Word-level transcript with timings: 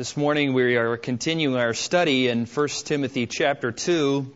This 0.00 0.16
morning 0.16 0.54
we 0.54 0.76
are 0.76 0.96
continuing 0.96 1.56
our 1.56 1.74
study 1.74 2.28
in 2.28 2.46
1 2.46 2.68
Timothy 2.86 3.26
chapter 3.26 3.70
2 3.70 4.34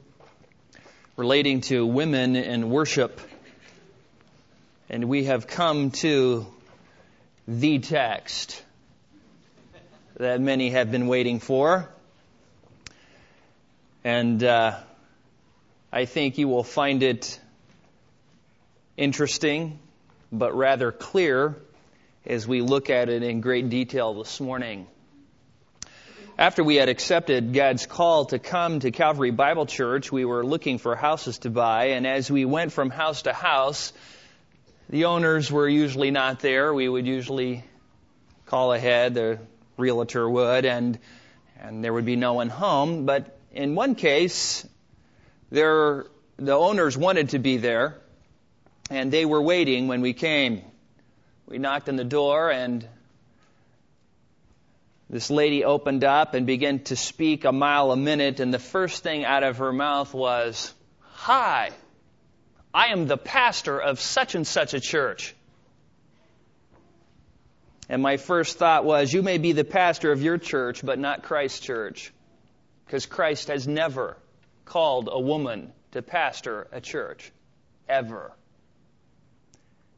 relating 1.16 1.62
to 1.62 1.86
women 1.86 2.36
in 2.36 2.68
worship. 2.68 3.18
And 4.90 5.06
we 5.06 5.24
have 5.24 5.46
come 5.46 5.90
to 6.02 6.46
the 7.48 7.78
text 7.78 8.62
that 10.18 10.38
many 10.38 10.68
have 10.68 10.90
been 10.90 11.06
waiting 11.06 11.40
for. 11.40 11.88
And 14.04 14.44
uh, 14.44 14.78
I 15.90 16.04
think 16.04 16.36
you 16.36 16.46
will 16.46 16.62
find 16.62 17.02
it 17.02 17.40
interesting, 18.98 19.78
but 20.30 20.54
rather 20.54 20.92
clear 20.92 21.56
as 22.26 22.46
we 22.46 22.60
look 22.60 22.90
at 22.90 23.08
it 23.08 23.22
in 23.22 23.40
great 23.40 23.70
detail 23.70 24.12
this 24.12 24.42
morning 24.42 24.88
after 26.36 26.64
we 26.64 26.76
had 26.76 26.88
accepted 26.88 27.52
God's 27.52 27.86
call 27.86 28.26
to 28.26 28.38
come 28.38 28.80
to 28.80 28.90
Calvary 28.90 29.30
Bible 29.30 29.66
Church, 29.66 30.10
we 30.10 30.24
were 30.24 30.44
looking 30.44 30.78
for 30.78 30.96
houses 30.96 31.38
to 31.38 31.50
buy, 31.50 31.86
and 31.90 32.06
as 32.06 32.30
we 32.30 32.44
went 32.44 32.72
from 32.72 32.90
house 32.90 33.22
to 33.22 33.32
house, 33.32 33.92
the 34.88 35.04
owners 35.04 35.50
were 35.50 35.68
usually 35.68 36.10
not 36.10 36.40
there. 36.40 36.74
We 36.74 36.88
would 36.88 37.06
usually 37.06 37.64
call 38.46 38.72
ahead, 38.72 39.14
the 39.14 39.38
realtor 39.76 40.28
would, 40.28 40.64
and 40.64 40.98
and 41.60 41.82
there 41.82 41.92
would 41.92 42.04
be 42.04 42.16
no 42.16 42.34
one 42.34 42.48
home. 42.48 43.06
But 43.06 43.38
in 43.52 43.74
one 43.74 43.94
case, 43.94 44.66
there 45.50 46.06
the 46.36 46.52
owners 46.52 46.96
wanted 46.96 47.30
to 47.30 47.38
be 47.38 47.58
there, 47.58 47.96
and 48.90 49.12
they 49.12 49.24
were 49.24 49.40
waiting 49.40 49.86
when 49.86 50.00
we 50.00 50.12
came. 50.12 50.62
We 51.46 51.58
knocked 51.58 51.88
on 51.88 51.96
the 51.96 52.04
door, 52.04 52.50
and 52.50 52.86
this 55.14 55.30
lady 55.30 55.62
opened 55.62 56.02
up 56.02 56.34
and 56.34 56.44
began 56.44 56.80
to 56.80 56.96
speak 56.96 57.44
a 57.44 57.52
mile 57.52 57.92
a 57.92 57.96
minute, 57.96 58.40
and 58.40 58.52
the 58.52 58.58
first 58.58 59.04
thing 59.04 59.24
out 59.24 59.44
of 59.44 59.58
her 59.58 59.72
mouth 59.72 60.12
was, 60.12 60.74
Hi, 61.02 61.70
I 62.74 62.88
am 62.88 63.06
the 63.06 63.16
pastor 63.16 63.78
of 63.78 64.00
such 64.00 64.34
and 64.34 64.44
such 64.44 64.74
a 64.74 64.80
church. 64.80 65.32
And 67.88 68.02
my 68.02 68.16
first 68.16 68.58
thought 68.58 68.84
was, 68.84 69.12
You 69.12 69.22
may 69.22 69.38
be 69.38 69.52
the 69.52 69.62
pastor 69.62 70.10
of 70.10 70.20
your 70.20 70.36
church, 70.36 70.84
but 70.84 70.98
not 70.98 71.22
Christ's 71.22 71.60
church. 71.60 72.12
Because 72.84 73.06
Christ 73.06 73.46
has 73.46 73.68
never 73.68 74.16
called 74.64 75.08
a 75.12 75.20
woman 75.20 75.72
to 75.92 76.02
pastor 76.02 76.66
a 76.72 76.80
church. 76.80 77.30
Ever. 77.88 78.32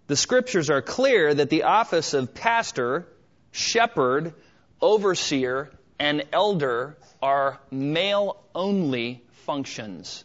The 0.09 0.17
scriptures 0.17 0.69
are 0.69 0.83
clear 0.83 1.33
that 1.33 1.49
the 1.49 1.63
office 1.63 2.13
of 2.13 2.35
pastor, 2.35 3.09
shepherd, 3.51 4.35
overseer, 4.81 5.71
and 5.99 6.25
elder 6.33 6.97
are 7.23 7.59
male 7.71 8.43
only 8.55 9.23
functions. 9.45 10.25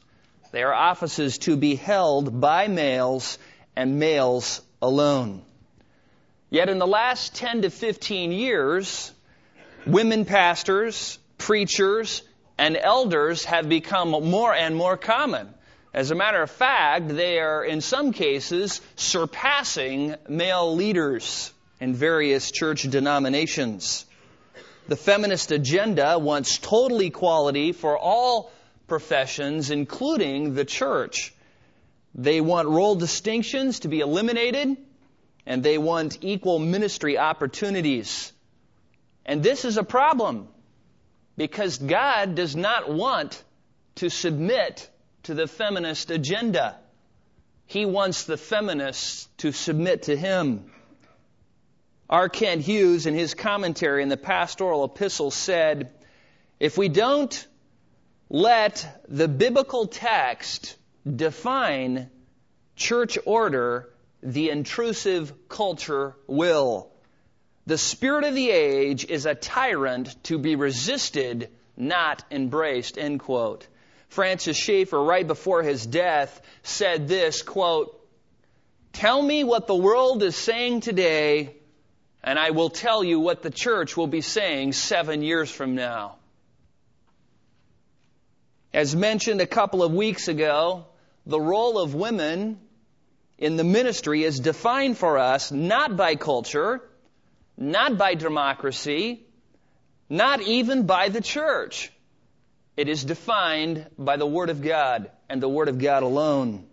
They 0.51 0.63
are 0.63 0.73
offices 0.73 1.37
to 1.39 1.55
be 1.55 1.75
held 1.75 2.41
by 2.41 2.67
males 2.67 3.37
and 3.75 3.99
males 3.99 4.61
alone. 4.81 5.43
Yet 6.49 6.67
in 6.67 6.79
the 6.79 6.87
last 6.87 7.35
10 7.35 7.61
to 7.61 7.69
15 7.69 8.33
years, 8.33 9.13
women 9.85 10.25
pastors, 10.25 11.17
preachers, 11.37 12.23
and 12.57 12.75
elders 12.75 13.45
have 13.45 13.69
become 13.69 14.09
more 14.09 14.53
and 14.53 14.75
more 14.75 14.97
common. 14.97 15.53
As 15.93 16.11
a 16.11 16.15
matter 16.15 16.41
of 16.41 16.51
fact, 16.51 17.07
they 17.07 17.39
are 17.39 17.63
in 17.63 17.81
some 17.81 18.11
cases 18.11 18.81
surpassing 18.95 20.15
male 20.27 20.75
leaders 20.75 21.51
in 21.79 21.93
various 21.93 22.51
church 22.51 22.83
denominations. 22.83 24.05
The 24.91 24.97
feminist 24.97 25.53
agenda 25.53 26.19
wants 26.19 26.57
total 26.57 26.99
equality 26.99 27.71
for 27.71 27.97
all 27.97 28.51
professions, 28.89 29.71
including 29.71 30.53
the 30.53 30.65
church. 30.65 31.33
They 32.13 32.41
want 32.41 32.67
role 32.67 32.95
distinctions 32.95 33.79
to 33.79 33.87
be 33.87 34.01
eliminated, 34.01 34.75
and 35.45 35.63
they 35.63 35.77
want 35.77 36.17
equal 36.19 36.59
ministry 36.59 37.17
opportunities. 37.17 38.33
And 39.25 39.41
this 39.41 39.63
is 39.63 39.77
a 39.77 39.83
problem 39.83 40.49
because 41.37 41.77
God 41.77 42.35
does 42.35 42.57
not 42.57 42.91
want 42.91 43.41
to 43.95 44.09
submit 44.09 44.89
to 45.23 45.33
the 45.33 45.47
feminist 45.47 46.11
agenda. 46.11 46.75
He 47.65 47.85
wants 47.85 48.25
the 48.25 48.35
feminists 48.35 49.29
to 49.37 49.53
submit 49.53 50.03
to 50.03 50.17
Him. 50.17 50.69
R. 52.11 52.27
Kent 52.27 52.61
Hughes, 52.61 53.05
in 53.05 53.13
his 53.13 53.33
commentary 53.33 54.03
in 54.03 54.09
the 54.09 54.17
pastoral 54.17 54.83
epistle, 54.83 55.31
said, 55.31 55.93
If 56.59 56.77
we 56.77 56.89
don't 56.89 57.47
let 58.29 59.01
the 59.07 59.29
biblical 59.29 59.87
text 59.87 60.75
define 61.07 62.09
church 62.75 63.17
order, 63.25 63.89
the 64.21 64.49
intrusive 64.49 65.47
culture 65.47 66.17
will. 66.27 66.91
The 67.65 67.77
spirit 67.77 68.25
of 68.25 68.35
the 68.35 68.49
age 68.49 69.05
is 69.05 69.25
a 69.25 69.33
tyrant 69.33 70.21
to 70.25 70.37
be 70.37 70.55
resisted, 70.55 71.49
not 71.77 72.25
embraced, 72.29 72.97
end 72.97 73.21
quote. 73.21 73.65
Francis 74.09 74.57
Schaeffer, 74.57 75.01
right 75.01 75.25
before 75.25 75.63
his 75.63 75.85
death, 75.85 76.41
said 76.63 77.07
this, 77.07 77.41
quote, 77.41 77.97
Tell 78.91 79.21
me 79.21 79.45
what 79.45 79.67
the 79.67 79.75
world 79.75 80.21
is 80.23 80.35
saying 80.35 80.81
today 80.81 81.55
and 82.23 82.37
I 82.37 82.51
will 82.51 82.69
tell 82.69 83.03
you 83.03 83.19
what 83.19 83.41
the 83.41 83.49
church 83.49 83.97
will 83.97 84.07
be 84.07 84.21
saying 84.21 84.73
seven 84.73 85.23
years 85.23 85.49
from 85.49 85.75
now. 85.75 86.15
As 88.73 88.95
mentioned 88.95 89.41
a 89.41 89.47
couple 89.47 89.83
of 89.83 89.93
weeks 89.93 90.27
ago, 90.27 90.85
the 91.25 91.39
role 91.39 91.77
of 91.77 91.93
women 91.93 92.59
in 93.37 93.57
the 93.57 93.63
ministry 93.63 94.23
is 94.23 94.39
defined 94.39 94.97
for 94.97 95.17
us 95.17 95.51
not 95.51 95.97
by 95.97 96.15
culture, 96.15 96.81
not 97.57 97.97
by 97.97 98.13
democracy, 98.13 99.23
not 100.09 100.41
even 100.41 100.85
by 100.85 101.09
the 101.09 101.21
church. 101.21 101.91
It 102.77 102.87
is 102.87 103.03
defined 103.03 103.87
by 103.97 104.17
the 104.17 104.25
Word 104.25 104.49
of 104.49 104.61
God 104.61 105.11
and 105.27 105.41
the 105.41 105.49
Word 105.49 105.67
of 105.67 105.79
God 105.79 106.03
alone. 106.03 106.65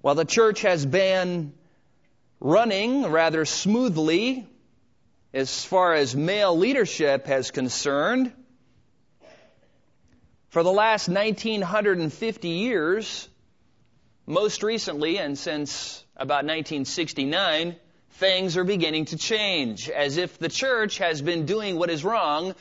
While 0.00 0.14
the 0.14 0.24
church 0.24 0.62
has 0.62 0.86
been 0.86 1.52
running 2.40 3.06
rather 3.06 3.44
smoothly 3.44 4.46
as 5.32 5.64
far 5.64 5.94
as 5.94 6.14
male 6.14 6.56
leadership 6.56 7.26
has 7.26 7.50
concerned. 7.50 8.32
For 10.50 10.62
the 10.62 10.72
last 10.72 11.08
1950 11.08 12.48
years, 12.48 13.28
most 14.26 14.62
recently 14.62 15.18
and 15.18 15.38
since 15.38 16.04
about 16.16 16.44
1969, 16.44 17.76
things 18.12 18.56
are 18.56 18.64
beginning 18.64 19.06
to 19.06 19.16
change, 19.16 19.90
as 19.90 20.16
if 20.16 20.38
the 20.38 20.48
church 20.48 20.98
has 20.98 21.20
been 21.20 21.44
doing 21.44 21.78
what 21.78 21.90
is 21.90 22.04
wrong 22.04 22.54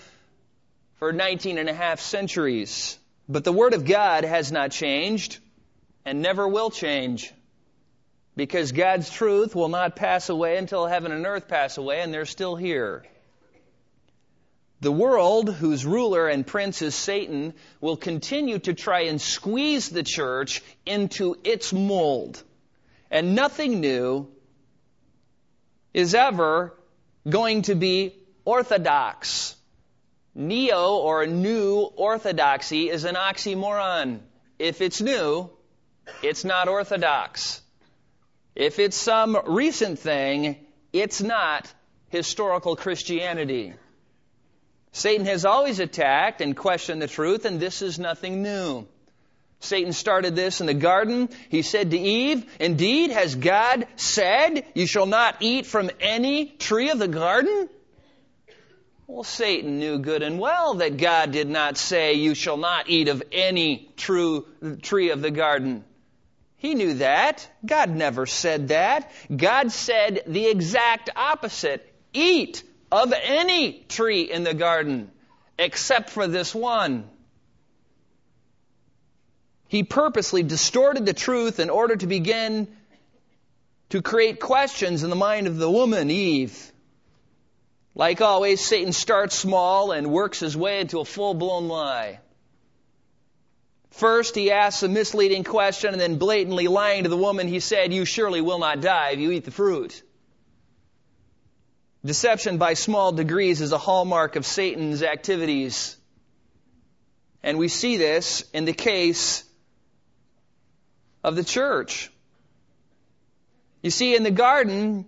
for 0.95 1.13
19 1.13 1.57
and 1.57 1.69
a 1.69 1.73
half 1.73 1.99
centuries. 1.99 2.97
But 3.29 3.43
the 3.43 3.53
Word 3.53 3.73
of 3.73 3.85
God 3.85 4.23
has 4.23 4.51
not 4.51 4.71
changed 4.71 5.39
and 6.05 6.21
never 6.21 6.47
will 6.47 6.69
change 6.69 7.33
because 8.37 8.71
God's 8.71 9.09
truth 9.09 9.55
will 9.55 9.67
not 9.67 9.95
pass 9.95 10.29
away 10.29 10.57
until 10.57 10.85
heaven 10.85 11.11
and 11.11 11.25
earth 11.25 11.47
pass 11.47 11.77
away, 11.77 12.01
and 12.01 12.13
they're 12.13 12.25
still 12.25 12.55
here. 12.55 13.03
The 14.79 14.91
world, 14.91 15.51
whose 15.51 15.87
ruler 15.87 16.27
and 16.27 16.45
prince 16.45 16.83
is 16.83 16.93
Satan, 16.93 17.55
will 17.81 17.97
continue 17.97 18.59
to 18.59 18.75
try 18.75 19.01
and 19.01 19.19
squeeze 19.19 19.89
the 19.89 20.03
church 20.03 20.61
into 20.85 21.35
its 21.43 21.73
mold. 21.73 22.41
And 23.09 23.33
nothing 23.33 23.81
new 23.81 24.27
is 25.95 26.13
ever 26.13 26.77
going 27.27 27.63
to 27.63 27.73
be 27.73 28.13
orthodox. 28.45 29.55
Neo 30.35 30.97
or 30.97 31.25
new 31.25 31.79
orthodoxy 31.79 32.91
is 32.91 33.03
an 33.03 33.15
oxymoron. 33.15 34.19
If 34.59 34.81
it's 34.81 35.01
new, 35.01 35.49
it's 36.21 36.45
not 36.45 36.67
orthodox. 36.67 37.63
If 38.57 38.79
it's 38.79 38.97
some 38.97 39.37
recent 39.45 39.99
thing, 39.99 40.57
it's 40.91 41.21
not 41.21 41.71
historical 42.09 42.75
Christianity. 42.75 43.75
Satan 44.91 45.27
has 45.27 45.45
always 45.45 45.79
attacked 45.79 46.41
and 46.41 46.57
questioned 46.57 46.99
the 46.99 47.07
truth, 47.07 47.45
and 47.45 47.59
this 47.59 47.83
is 47.83 47.99
nothing 47.99 48.41
new. 48.41 48.87
Satan 49.59 49.93
started 49.93 50.35
this 50.35 50.59
in 50.59 50.65
the 50.65 50.73
garden. 50.73 51.29
He 51.49 51.61
said 51.61 51.91
to 51.91 51.99
Eve, 51.99 52.51
Indeed, 52.59 53.11
has 53.11 53.35
God 53.35 53.85
said, 53.95 54.65
You 54.73 54.87
shall 54.87 55.05
not 55.05 55.35
eat 55.39 55.67
from 55.67 55.91
any 55.99 56.47
tree 56.47 56.89
of 56.89 56.97
the 56.97 57.07
garden? 57.07 57.69
Well, 59.05 59.23
Satan 59.23 59.77
knew 59.77 59.99
good 59.99 60.23
and 60.23 60.39
well 60.39 60.73
that 60.75 60.97
God 60.97 61.31
did 61.31 61.47
not 61.47 61.77
say, 61.77 62.15
You 62.15 62.33
shall 62.33 62.57
not 62.57 62.89
eat 62.89 63.07
of 63.07 63.21
any 63.31 63.91
true 63.97 64.47
tree 64.81 65.11
of 65.11 65.21
the 65.21 65.31
garden. 65.31 65.83
He 66.57 66.73
knew 66.73 66.95
that. 66.95 67.47
God 67.65 67.89
never 67.91 68.25
said 68.25 68.69
that. 68.69 69.11
God 69.35 69.71
said 69.71 70.23
the 70.27 70.47
exact 70.47 71.09
opposite. 71.15 71.93
Eat 72.13 72.63
of 72.91 73.13
any 73.13 73.85
tree 73.89 74.23
in 74.23 74.43
the 74.43 74.53
garden 74.53 75.11
except 75.59 76.09
for 76.09 76.27
this 76.27 76.53
one. 76.53 77.07
He 79.67 79.83
purposely 79.83 80.43
distorted 80.43 81.05
the 81.05 81.13
truth 81.13 81.59
in 81.59 81.69
order 81.69 81.95
to 81.95 82.07
begin 82.07 82.67
to 83.89 84.01
create 84.01 84.39
questions 84.39 85.03
in 85.03 85.09
the 85.09 85.15
mind 85.15 85.47
of 85.47 85.57
the 85.57 85.69
woman, 85.69 86.09
Eve. 86.09 86.71
Like 87.93 88.21
always, 88.21 88.63
Satan 88.63 88.93
starts 88.93 89.35
small 89.35 89.91
and 89.91 90.11
works 90.11 90.39
his 90.39 90.55
way 90.55 90.79
into 90.79 90.99
a 90.99 91.05
full 91.05 91.33
blown 91.33 91.67
lie. 91.67 92.19
First, 93.91 94.35
he 94.35 94.51
asks 94.51 94.83
a 94.83 94.87
misleading 94.87 95.43
question 95.43 95.91
and 95.91 96.01
then 96.01 96.17
blatantly 96.17 96.67
lying 96.67 97.03
to 97.03 97.09
the 97.09 97.17
woman, 97.17 97.47
he 97.47 97.59
said, 97.59 97.93
You 97.93 98.05
surely 98.05 98.41
will 98.41 98.59
not 98.59 98.81
die 98.81 99.11
if 99.11 99.19
you 99.19 99.31
eat 99.31 99.45
the 99.45 99.51
fruit. 99.51 100.03
Deception 102.05 102.57
by 102.57 102.73
small 102.73 103.11
degrees 103.11 103.59
is 103.59 103.71
a 103.71 103.77
hallmark 103.77 104.35
of 104.35 104.45
Satan's 104.45 105.03
activities. 105.03 105.97
And 107.43 107.57
we 107.57 107.67
see 107.67 107.97
this 107.97 108.43
in 108.53 108.65
the 108.65 108.73
case 108.73 109.43
of 111.23 111.35
the 111.35 111.43
church. 111.43 112.11
You 113.81 113.91
see, 113.91 114.15
in 114.15 114.23
the 114.23 114.31
garden, 114.31 115.05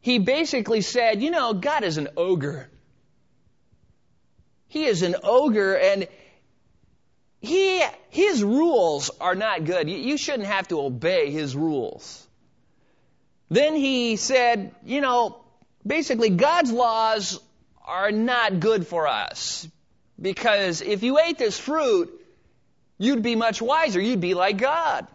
he 0.00 0.18
basically 0.18 0.80
said, 0.80 1.22
you 1.22 1.30
know, 1.30 1.54
God 1.54 1.84
is 1.84 1.98
an 1.98 2.08
ogre. 2.16 2.68
He 4.68 4.84
is 4.84 5.02
an 5.02 5.16
ogre 5.22 5.74
and 5.74 6.08
he, 7.40 7.82
his 8.10 8.44
rules 8.44 9.10
are 9.20 9.34
not 9.34 9.64
good. 9.64 9.88
You, 9.88 9.96
you 9.96 10.16
shouldn't 10.18 10.48
have 10.48 10.68
to 10.68 10.80
obey 10.80 11.30
his 11.30 11.56
rules. 11.56 12.26
Then 13.48 13.74
he 13.74 14.16
said, 14.16 14.74
you 14.84 15.00
know, 15.00 15.40
basically 15.86 16.30
God's 16.30 16.70
laws 16.70 17.40
are 17.84 18.12
not 18.12 18.60
good 18.60 18.86
for 18.86 19.08
us. 19.08 19.66
Because 20.20 20.82
if 20.82 21.02
you 21.02 21.18
ate 21.18 21.38
this 21.38 21.58
fruit, 21.58 22.10
you'd 22.98 23.22
be 23.22 23.36
much 23.36 23.62
wiser. 23.62 24.00
You'd 24.00 24.20
be 24.20 24.34
like 24.34 24.58
God. 24.58 25.06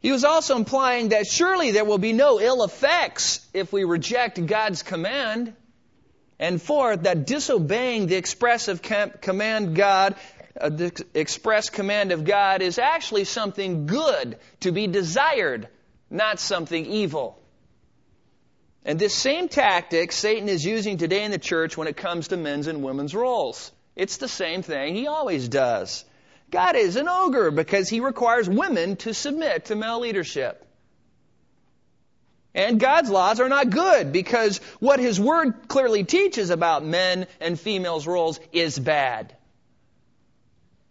He 0.00 0.12
was 0.12 0.24
also 0.24 0.56
implying 0.56 1.10
that 1.10 1.26
surely 1.26 1.72
there 1.72 1.84
will 1.84 1.98
be 1.98 2.12
no 2.12 2.40
ill 2.40 2.62
effects 2.62 3.46
if 3.52 3.72
we 3.72 3.84
reject 3.84 4.44
God's 4.46 4.82
command. 4.82 5.54
And 6.40 6.60
fourth, 6.60 7.02
that 7.02 7.26
disobeying 7.26 8.06
the 8.06 8.16
expressive 8.16 8.80
command 8.80 9.76
God, 9.76 10.14
uh, 10.58 10.70
the 10.70 11.04
express 11.12 11.68
command 11.68 12.12
of 12.12 12.24
God 12.24 12.62
is 12.62 12.78
actually 12.78 13.24
something 13.24 13.86
good 13.86 14.38
to 14.60 14.72
be 14.72 14.86
desired, 14.86 15.68
not 16.08 16.40
something 16.40 16.86
evil. 16.86 17.38
And 18.86 18.98
this 18.98 19.14
same 19.14 19.50
tactic 19.50 20.12
Satan 20.12 20.48
is 20.48 20.64
using 20.64 20.96
today 20.96 21.24
in 21.24 21.30
the 21.30 21.38
church 21.38 21.76
when 21.76 21.88
it 21.88 21.98
comes 21.98 22.28
to 22.28 22.38
men's 22.38 22.68
and 22.68 22.82
women's 22.82 23.14
roles. 23.14 23.70
It's 23.94 24.16
the 24.16 24.26
same 24.26 24.62
thing 24.62 24.94
he 24.94 25.08
always 25.08 25.46
does. 25.46 26.06
God 26.50 26.74
is 26.74 26.96
an 26.96 27.06
ogre 27.06 27.50
because 27.50 27.90
he 27.90 28.00
requires 28.00 28.48
women 28.48 28.96
to 28.96 29.12
submit 29.12 29.66
to 29.66 29.76
male 29.76 30.00
leadership. 30.00 30.66
And 32.54 32.80
God's 32.80 33.10
laws 33.10 33.38
are 33.40 33.48
not 33.48 33.70
good 33.70 34.12
because 34.12 34.58
what 34.80 34.98
his 34.98 35.20
word 35.20 35.68
clearly 35.68 36.04
teaches 36.04 36.50
about 36.50 36.84
men 36.84 37.26
and 37.40 37.58
females' 37.58 38.06
roles 38.06 38.40
is 38.52 38.78
bad. 38.78 39.36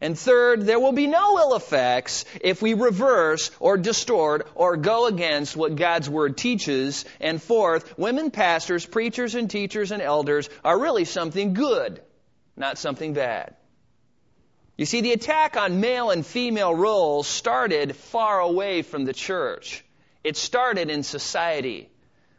And 0.01 0.17
third, 0.17 0.65
there 0.65 0.79
will 0.79 0.93
be 0.93 1.07
no 1.07 1.37
ill 1.37 1.55
effects 1.55 2.23
if 2.39 2.61
we 2.61 2.73
reverse 2.73 3.51
or 3.59 3.75
distort 3.75 4.47
or 4.55 4.77
go 4.77 5.07
against 5.07 5.57
what 5.57 5.75
God's 5.75 6.09
Word 6.09 6.37
teaches. 6.37 7.03
And 7.19 7.41
fourth, 7.41 7.97
women 7.97 8.31
pastors, 8.31 8.85
preachers, 8.85 9.35
and 9.35 9.49
teachers 9.49 9.91
and 9.91 10.01
elders 10.01 10.49
are 10.63 10.79
really 10.79 11.03
something 11.03 11.53
good, 11.53 12.01
not 12.55 12.77
something 12.77 13.13
bad. 13.13 13.55
You 14.77 14.85
see, 14.85 15.01
the 15.01 15.11
attack 15.11 15.57
on 15.57 15.81
male 15.81 16.11
and 16.11 16.25
female 16.25 16.73
roles 16.73 17.27
started 17.27 17.93
far 17.97 18.39
away 18.39 18.83
from 18.83 19.03
the 19.03 19.11
church. 19.11 19.83
It 20.23 20.37
started 20.37 20.89
in 20.89 21.03
society. 21.03 21.89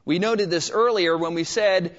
We 0.05 0.19
noted 0.19 0.51
this 0.51 0.71
earlier 0.71 1.17
when 1.17 1.35
we 1.35 1.45
said, 1.45 1.97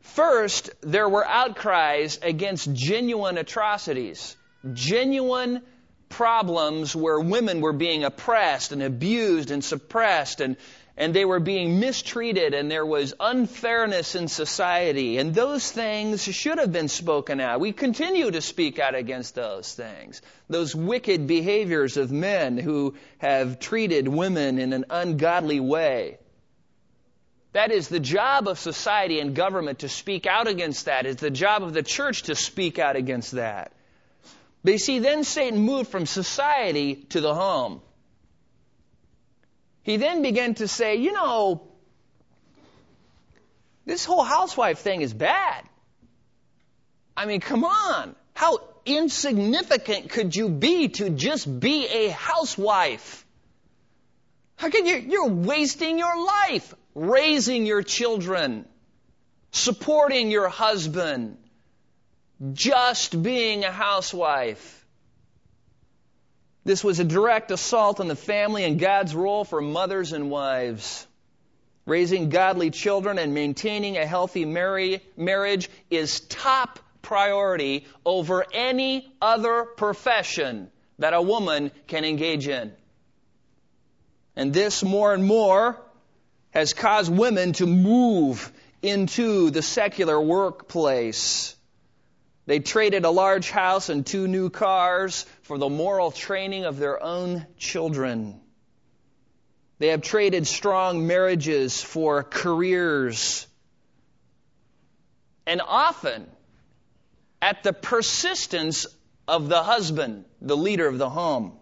first, 0.00 0.70
there 0.80 1.08
were 1.08 1.26
outcries 1.26 2.18
against 2.22 2.72
genuine 2.72 3.38
atrocities, 3.38 4.36
genuine 4.72 5.62
problems 6.08 6.94
where 6.94 7.18
women 7.18 7.60
were 7.60 7.72
being 7.72 8.04
oppressed 8.04 8.72
and 8.72 8.82
abused 8.82 9.50
and 9.50 9.64
suppressed 9.64 10.40
and 10.40 10.56
and 10.96 11.14
they 11.14 11.24
were 11.24 11.40
being 11.40 11.80
mistreated 11.80 12.52
and 12.54 12.70
there 12.70 12.84
was 12.84 13.14
unfairness 13.18 14.14
in 14.14 14.28
society 14.28 15.18
and 15.18 15.34
those 15.34 15.70
things 15.70 16.22
should 16.22 16.58
have 16.58 16.72
been 16.72 16.88
spoken 16.88 17.40
out. 17.40 17.60
We 17.60 17.72
continue 17.72 18.30
to 18.30 18.40
speak 18.40 18.78
out 18.78 18.94
against 18.94 19.34
those 19.34 19.72
things. 19.74 20.20
Those 20.48 20.74
wicked 20.74 21.26
behaviors 21.26 21.96
of 21.96 22.12
men 22.12 22.58
who 22.58 22.94
have 23.18 23.58
treated 23.58 24.06
women 24.06 24.58
in 24.58 24.72
an 24.72 24.84
ungodly 24.90 25.60
way. 25.60 26.18
That 27.52 27.70
is 27.70 27.88
the 27.88 28.00
job 28.00 28.48
of 28.48 28.58
society 28.58 29.20
and 29.20 29.34
government 29.34 29.80
to 29.80 29.88
speak 29.88 30.26
out 30.26 30.48
against 30.48 30.86
that. 30.86 31.06
It's 31.06 31.20
the 31.20 31.30
job 31.30 31.62
of 31.62 31.74
the 31.74 31.82
church 31.82 32.24
to 32.24 32.34
speak 32.34 32.78
out 32.78 32.96
against 32.96 33.32
that. 33.32 33.72
But 34.64 34.72
you 34.72 34.78
see, 34.78 34.98
then 35.00 35.24
Satan 35.24 35.58
moved 35.58 35.90
from 35.90 36.06
society 36.06 36.94
to 37.10 37.20
the 37.20 37.34
home. 37.34 37.82
He 39.82 39.96
then 39.96 40.22
began 40.22 40.54
to 40.54 40.68
say, 40.68 40.96
you 40.96 41.12
know, 41.12 41.62
this 43.84 44.04
whole 44.04 44.22
housewife 44.22 44.78
thing 44.78 45.02
is 45.02 45.12
bad. 45.12 45.64
I 47.16 47.26
mean, 47.26 47.40
come 47.40 47.64
on. 47.64 48.14
How 48.34 48.60
insignificant 48.86 50.10
could 50.10 50.34
you 50.34 50.48
be 50.48 50.88
to 50.88 51.10
just 51.10 51.60
be 51.60 51.86
a 51.86 52.08
housewife? 52.08 53.26
How 54.56 54.70
can 54.70 54.86
you, 54.86 54.96
you're 54.96 55.28
wasting 55.28 55.98
your 55.98 56.24
life 56.24 56.74
raising 56.94 57.66
your 57.66 57.82
children, 57.82 58.66
supporting 59.50 60.30
your 60.30 60.48
husband, 60.48 61.38
just 62.52 63.20
being 63.22 63.64
a 63.64 63.70
housewife. 63.70 64.81
This 66.64 66.84
was 66.84 67.00
a 67.00 67.04
direct 67.04 67.50
assault 67.50 67.98
on 67.98 68.08
the 68.08 68.16
family 68.16 68.64
and 68.64 68.78
God's 68.78 69.14
role 69.14 69.44
for 69.44 69.60
mothers 69.60 70.12
and 70.12 70.30
wives. 70.30 71.06
Raising 71.86 72.28
godly 72.28 72.70
children 72.70 73.18
and 73.18 73.34
maintaining 73.34 73.96
a 73.96 74.06
healthy 74.06 74.44
marriage 74.44 75.70
is 75.90 76.20
top 76.20 76.78
priority 77.02 77.86
over 78.06 78.46
any 78.52 79.12
other 79.20 79.64
profession 79.64 80.70
that 81.00 81.14
a 81.14 81.20
woman 81.20 81.72
can 81.88 82.04
engage 82.04 82.46
in. 82.46 82.72
And 84.36 84.54
this 84.54 84.84
more 84.84 85.12
and 85.12 85.24
more 85.24 85.82
has 86.50 86.72
caused 86.72 87.12
women 87.12 87.52
to 87.54 87.66
move 87.66 88.52
into 88.80 89.50
the 89.50 89.62
secular 89.62 90.20
workplace. 90.20 91.56
They 92.52 92.58
traded 92.58 93.06
a 93.06 93.10
large 93.10 93.48
house 93.48 93.88
and 93.88 94.04
two 94.04 94.28
new 94.28 94.50
cars 94.50 95.24
for 95.40 95.56
the 95.56 95.70
moral 95.70 96.10
training 96.10 96.66
of 96.66 96.78
their 96.78 97.02
own 97.02 97.46
children. 97.56 98.42
They 99.78 99.86
have 99.86 100.02
traded 100.02 100.46
strong 100.46 101.06
marriages 101.06 101.80
for 101.80 102.22
careers. 102.22 103.46
And 105.46 105.62
often, 105.66 106.26
at 107.40 107.62
the 107.62 107.72
persistence 107.72 108.86
of 109.26 109.48
the 109.48 109.62
husband, 109.62 110.26
the 110.42 110.54
leader 110.54 110.86
of 110.86 110.98
the 110.98 111.08
home. 111.08 111.58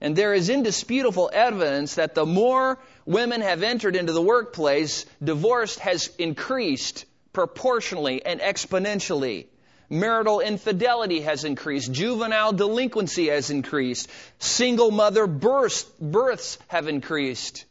And 0.00 0.16
there 0.16 0.34
is 0.34 0.48
indisputable 0.48 1.30
evidence 1.32 1.94
that 1.94 2.16
the 2.16 2.26
more 2.26 2.80
women 3.06 3.42
have 3.42 3.62
entered 3.62 3.94
into 3.94 4.12
the 4.12 4.20
workplace, 4.20 5.06
divorce 5.22 5.78
has 5.78 6.10
increased 6.18 7.04
proportionally 7.34 8.24
and 8.24 8.40
exponentially. 8.40 9.48
Marital 9.90 10.40
infidelity 10.40 11.20
has 11.20 11.44
increased. 11.44 11.92
Juvenile 11.92 12.52
delinquency 12.52 13.28
has 13.28 13.50
increased. 13.50 14.08
Single 14.38 14.90
mother 14.90 15.26
births, 15.26 15.84
births 16.00 16.58
have 16.68 16.88
increased. 16.88 17.66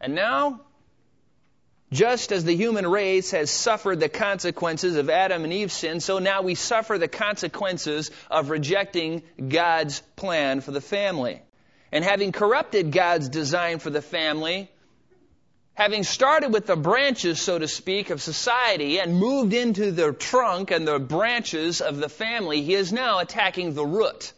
And 0.00 0.16
now, 0.16 0.60
just 1.92 2.32
as 2.32 2.44
the 2.44 2.56
human 2.56 2.86
race 2.86 3.30
has 3.30 3.50
suffered 3.50 4.00
the 4.00 4.08
consequences 4.08 4.96
of 4.96 5.08
Adam 5.08 5.44
and 5.44 5.52
Eve's 5.52 5.74
sin, 5.74 6.00
so 6.00 6.18
now 6.18 6.42
we 6.42 6.56
suffer 6.56 6.98
the 6.98 7.06
consequences 7.06 8.10
of 8.30 8.50
rejecting 8.50 9.22
God's 9.48 10.00
plan 10.16 10.60
for 10.60 10.72
the 10.72 10.80
family. 10.80 11.40
And 11.92 12.04
having 12.04 12.32
corrupted 12.32 12.90
God's 12.90 13.28
design 13.28 13.78
for 13.78 13.90
the 13.90 14.02
family, 14.02 14.68
having 15.74 16.04
started 16.04 16.52
with 16.52 16.66
the 16.66 16.76
branches, 16.76 17.40
so 17.40 17.58
to 17.58 17.68
speak, 17.68 18.10
of 18.10 18.22
society 18.22 18.98
and 18.98 19.16
moved 19.16 19.52
into 19.52 19.90
the 19.90 20.12
trunk 20.12 20.70
and 20.70 20.86
the 20.86 20.98
branches 20.98 21.80
of 21.80 21.96
the 21.98 22.08
family, 22.08 22.62
he 22.62 22.74
is 22.74 22.92
now 22.92 23.18
attacking 23.18 23.74
the 23.74 23.84
root. 23.84 24.32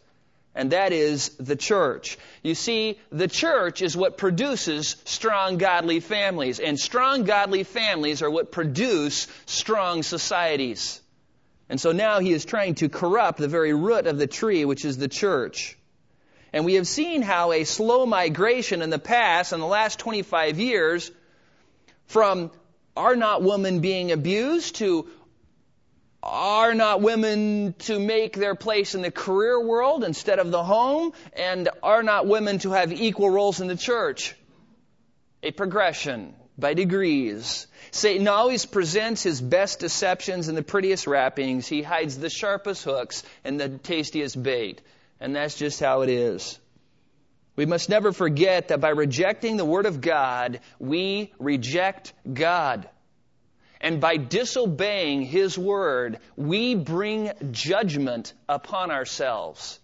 and 0.57 0.71
that 0.71 0.91
is 0.91 1.29
the 1.39 1.55
church. 1.55 2.17
You 2.41 2.55
see, 2.55 2.99
the 3.11 3.27
church 3.27 3.83
is 3.83 3.95
what 3.95 4.17
produces 4.17 4.95
strong 5.05 5.59
godly 5.59 5.99
families, 5.99 6.59
and 6.59 6.79
strong 6.79 7.25
godly 7.25 7.63
families 7.63 8.23
are 8.23 8.29
what 8.29 8.51
produce 8.51 9.27
strong 9.45 10.01
societies. 10.01 10.99
And 11.69 11.79
so 11.79 11.91
now 11.91 12.19
he 12.19 12.33
is 12.33 12.43
trying 12.43 12.73
to 12.75 12.89
corrupt 12.89 13.37
the 13.37 13.47
very 13.47 13.73
root 13.73 14.07
of 14.07 14.17
the 14.17 14.25
tree, 14.25 14.65
which 14.65 14.83
is 14.83 14.97
the 14.97 15.07
church. 15.07 15.77
And 16.51 16.65
we 16.65 16.73
have 16.75 16.87
seen 16.87 17.21
how 17.21 17.51
a 17.51 17.63
slow 17.63 18.07
migration 18.07 18.81
in 18.81 18.89
the 18.89 18.97
past, 18.97 19.53
in 19.53 19.59
the 19.59 19.67
last 19.67 19.99
25 19.99 20.59
years, 20.59 21.11
from 22.07 22.51
are 22.95 23.15
not 23.15 23.43
women 23.43 23.79
being 23.79 24.11
abused 24.11 24.75
to 24.77 25.07
are 26.23 26.73
not 26.73 27.01
women 27.01 27.73
to 27.79 27.99
make 27.99 28.35
their 28.35 28.55
place 28.55 28.95
in 28.95 29.01
the 29.01 29.11
career 29.11 29.59
world 29.59 30.03
instead 30.03 30.39
of 30.39 30.51
the 30.51 30.63
home? 30.63 31.13
And 31.33 31.69
are 31.81 32.03
not 32.03 32.27
women 32.27 32.59
to 32.59 32.71
have 32.71 32.91
equal 32.91 33.29
roles 33.29 33.61
in 33.61 33.67
the 33.67 33.77
church? 33.77 34.35
A 35.43 35.51
progression 35.51 36.33
by 36.57 36.73
degrees. 36.73 37.67
Satan 37.91 38.27
always 38.27 38.65
presents 38.65 39.23
his 39.23 39.39
best 39.39 39.79
deceptions 39.79 40.49
in 40.49 40.55
the 40.55 40.63
prettiest 40.63 41.07
wrappings. 41.07 41.67
He 41.67 41.81
hides 41.81 42.17
the 42.17 42.29
sharpest 42.29 42.83
hooks 42.83 43.23
and 43.43 43.59
the 43.59 43.69
tastiest 43.69 44.41
bait. 44.41 44.81
And 45.19 45.35
that's 45.35 45.55
just 45.55 45.79
how 45.79 46.01
it 46.01 46.09
is. 46.09 46.59
We 47.57 47.65
must 47.65 47.89
never 47.89 48.13
forget 48.13 48.67
that 48.69 48.79
by 48.79 48.89
rejecting 48.89 49.57
the 49.57 49.65
Word 49.65 49.87
of 49.87 49.99
God, 49.99 50.61
we 50.79 51.33
reject 51.39 52.13
God. 52.31 52.87
And 53.81 53.99
by 53.99 54.17
disobeying 54.17 55.23
His 55.23 55.57
word, 55.57 56.19
we 56.35 56.75
bring 56.75 57.31
judgment 57.51 58.33
upon 58.47 58.91
ourselves. 58.91 59.79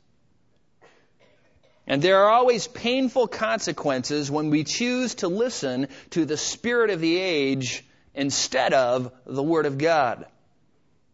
And 1.88 2.02
there 2.02 2.24
are 2.24 2.30
always 2.30 2.68
painful 2.68 3.28
consequences 3.28 4.30
when 4.30 4.52
we 4.52 4.64
choose 4.64 5.16
to 5.16 5.28
listen 5.28 5.88
to 6.12 6.26
the 6.26 6.38
spirit 6.38 6.92
of 6.92 7.02
the 7.02 7.18
age 7.18 7.84
instead 8.14 8.74
of 8.74 9.12
the 9.26 9.44
Word 9.44 9.66
of 9.66 9.80
God. 9.80 10.28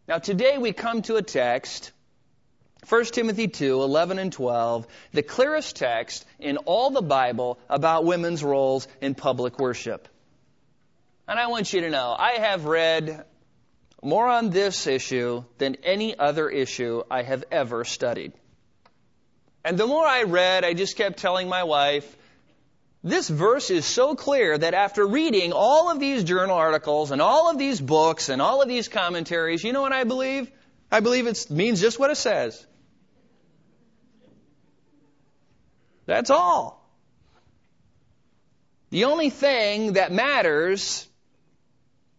Now 0.06 0.18
today 0.18 0.58
we 0.58 0.72
come 0.72 1.00
to 1.02 1.16
a 1.16 1.22
text, 1.22 1.90
1 2.88 3.04
Timothy 3.06 3.48
2, 3.48 3.82
11 3.82 4.18
and 4.18 4.32
12, 4.32 4.86
the 5.12 5.22
clearest 5.22 5.76
text 5.76 6.24
in 6.38 6.56
all 6.58 6.90
the 6.90 7.02
Bible 7.02 7.58
about 7.68 8.04
women's 8.04 8.42
roles 8.42 8.88
in 9.00 9.14
public 9.14 9.58
worship. 9.58 10.08
And 11.28 11.38
I 11.38 11.48
want 11.48 11.72
you 11.72 11.82
to 11.82 11.90
know, 11.90 12.14
I 12.18 12.38
have 12.40 12.64
read 12.64 13.24
more 14.02 14.26
on 14.26 14.50
this 14.50 14.86
issue 14.86 15.44
than 15.58 15.76
any 15.84 16.18
other 16.18 16.48
issue 16.48 17.02
I 17.10 17.22
have 17.22 17.44
ever 17.50 17.84
studied. 17.84 18.32
And 19.64 19.76
the 19.76 19.86
more 19.86 20.06
I 20.06 20.22
read, 20.22 20.64
I 20.64 20.72
just 20.72 20.96
kept 20.96 21.18
telling 21.18 21.48
my 21.48 21.64
wife, 21.64 22.16
this 23.04 23.28
verse 23.28 23.70
is 23.70 23.84
so 23.84 24.14
clear 24.14 24.56
that 24.56 24.74
after 24.74 25.06
reading 25.06 25.52
all 25.52 25.90
of 25.90 26.00
these 26.00 26.24
journal 26.24 26.56
articles 26.56 27.10
and 27.10 27.20
all 27.20 27.50
of 27.50 27.58
these 27.58 27.80
books 27.80 28.28
and 28.28 28.42
all 28.42 28.62
of 28.62 28.68
these 28.68 28.88
commentaries, 28.88 29.62
you 29.62 29.72
know 29.72 29.82
what 29.82 29.92
I 29.92 30.04
believe? 30.04 30.50
I 30.90 31.00
believe 31.00 31.26
it 31.26 31.46
means 31.50 31.80
just 31.80 31.98
what 31.98 32.10
it 32.10 32.16
says. 32.16 32.66
That's 36.10 36.30
all. 36.30 36.84
The 38.90 39.04
only 39.04 39.30
thing 39.30 39.92
that 39.92 40.10
matters 40.10 41.06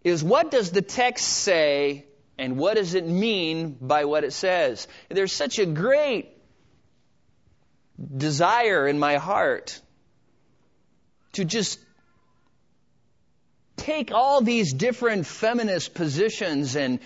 is 0.02 0.24
what 0.24 0.50
does 0.50 0.72
the 0.72 0.82
text 0.82 1.28
say 1.28 2.06
and 2.38 2.56
what 2.56 2.76
does 2.78 2.94
it 2.94 3.06
mean 3.06 3.76
by 3.82 4.06
what 4.06 4.24
it 4.24 4.32
says? 4.32 4.88
There's 5.10 5.34
such 5.34 5.60
a 5.60 5.66
great 5.66 6.30
desire 8.16 8.88
in 8.88 8.98
my 8.98 9.18
heart 9.18 9.82
to 11.34 11.44
just 11.44 11.78
take 13.76 14.14
all 14.14 14.40
these 14.40 14.72
different 14.72 15.26
feminist 15.26 15.94
positions 15.94 16.78
and 16.78 17.00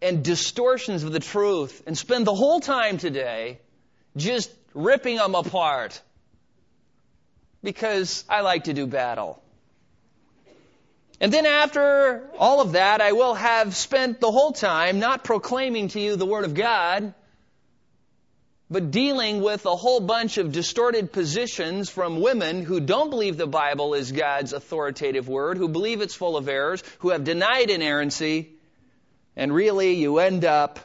and 0.00 0.24
distortions 0.24 1.04
of 1.04 1.12
the 1.12 1.20
truth 1.20 1.82
and 1.86 1.98
spend 1.98 2.26
the 2.26 2.34
whole 2.34 2.60
time 2.60 2.96
today 2.96 3.60
just 4.16 4.50
ripping 4.76 5.16
them 5.16 5.34
apart 5.34 6.00
because 7.64 8.24
I 8.28 8.42
like 8.42 8.64
to 8.64 8.74
do 8.74 8.86
battle. 8.86 9.42
And 11.18 11.32
then 11.32 11.46
after 11.46 12.28
all 12.38 12.60
of 12.60 12.72
that, 12.72 13.00
I 13.00 13.12
will 13.12 13.34
have 13.34 13.74
spent 13.74 14.20
the 14.20 14.30
whole 14.30 14.52
time 14.52 15.00
not 15.00 15.24
proclaiming 15.24 15.88
to 15.88 16.00
you 16.00 16.16
the 16.16 16.26
Word 16.26 16.44
of 16.44 16.52
God, 16.52 17.14
but 18.68 18.90
dealing 18.90 19.40
with 19.40 19.64
a 19.64 19.74
whole 19.74 20.00
bunch 20.00 20.36
of 20.36 20.52
distorted 20.52 21.10
positions 21.10 21.88
from 21.88 22.20
women 22.20 22.62
who 22.62 22.80
don't 22.80 23.08
believe 23.08 23.38
the 23.38 23.46
Bible 23.46 23.94
is 23.94 24.12
God's 24.12 24.52
authoritative 24.52 25.26
Word, 25.26 25.56
who 25.56 25.68
believe 25.68 26.02
it's 26.02 26.14
full 26.14 26.36
of 26.36 26.48
errors, 26.48 26.82
who 26.98 27.10
have 27.10 27.24
denied 27.24 27.70
inerrancy, 27.70 28.50
and 29.36 29.54
really 29.54 29.94
you 29.94 30.18
end 30.18 30.44
up 30.44 30.80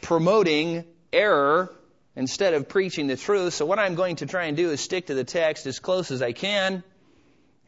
promoting 0.00 0.84
error 1.12 1.70
instead 2.18 2.52
of 2.52 2.68
preaching 2.68 3.06
the 3.06 3.16
truth. 3.16 3.54
So 3.54 3.64
what 3.64 3.78
I'm 3.78 3.94
going 3.94 4.16
to 4.16 4.26
try 4.26 4.46
and 4.46 4.56
do 4.56 4.70
is 4.72 4.80
stick 4.80 5.06
to 5.06 5.14
the 5.14 5.22
text 5.22 5.66
as 5.66 5.78
close 5.78 6.10
as 6.10 6.20
I 6.20 6.32
can. 6.32 6.82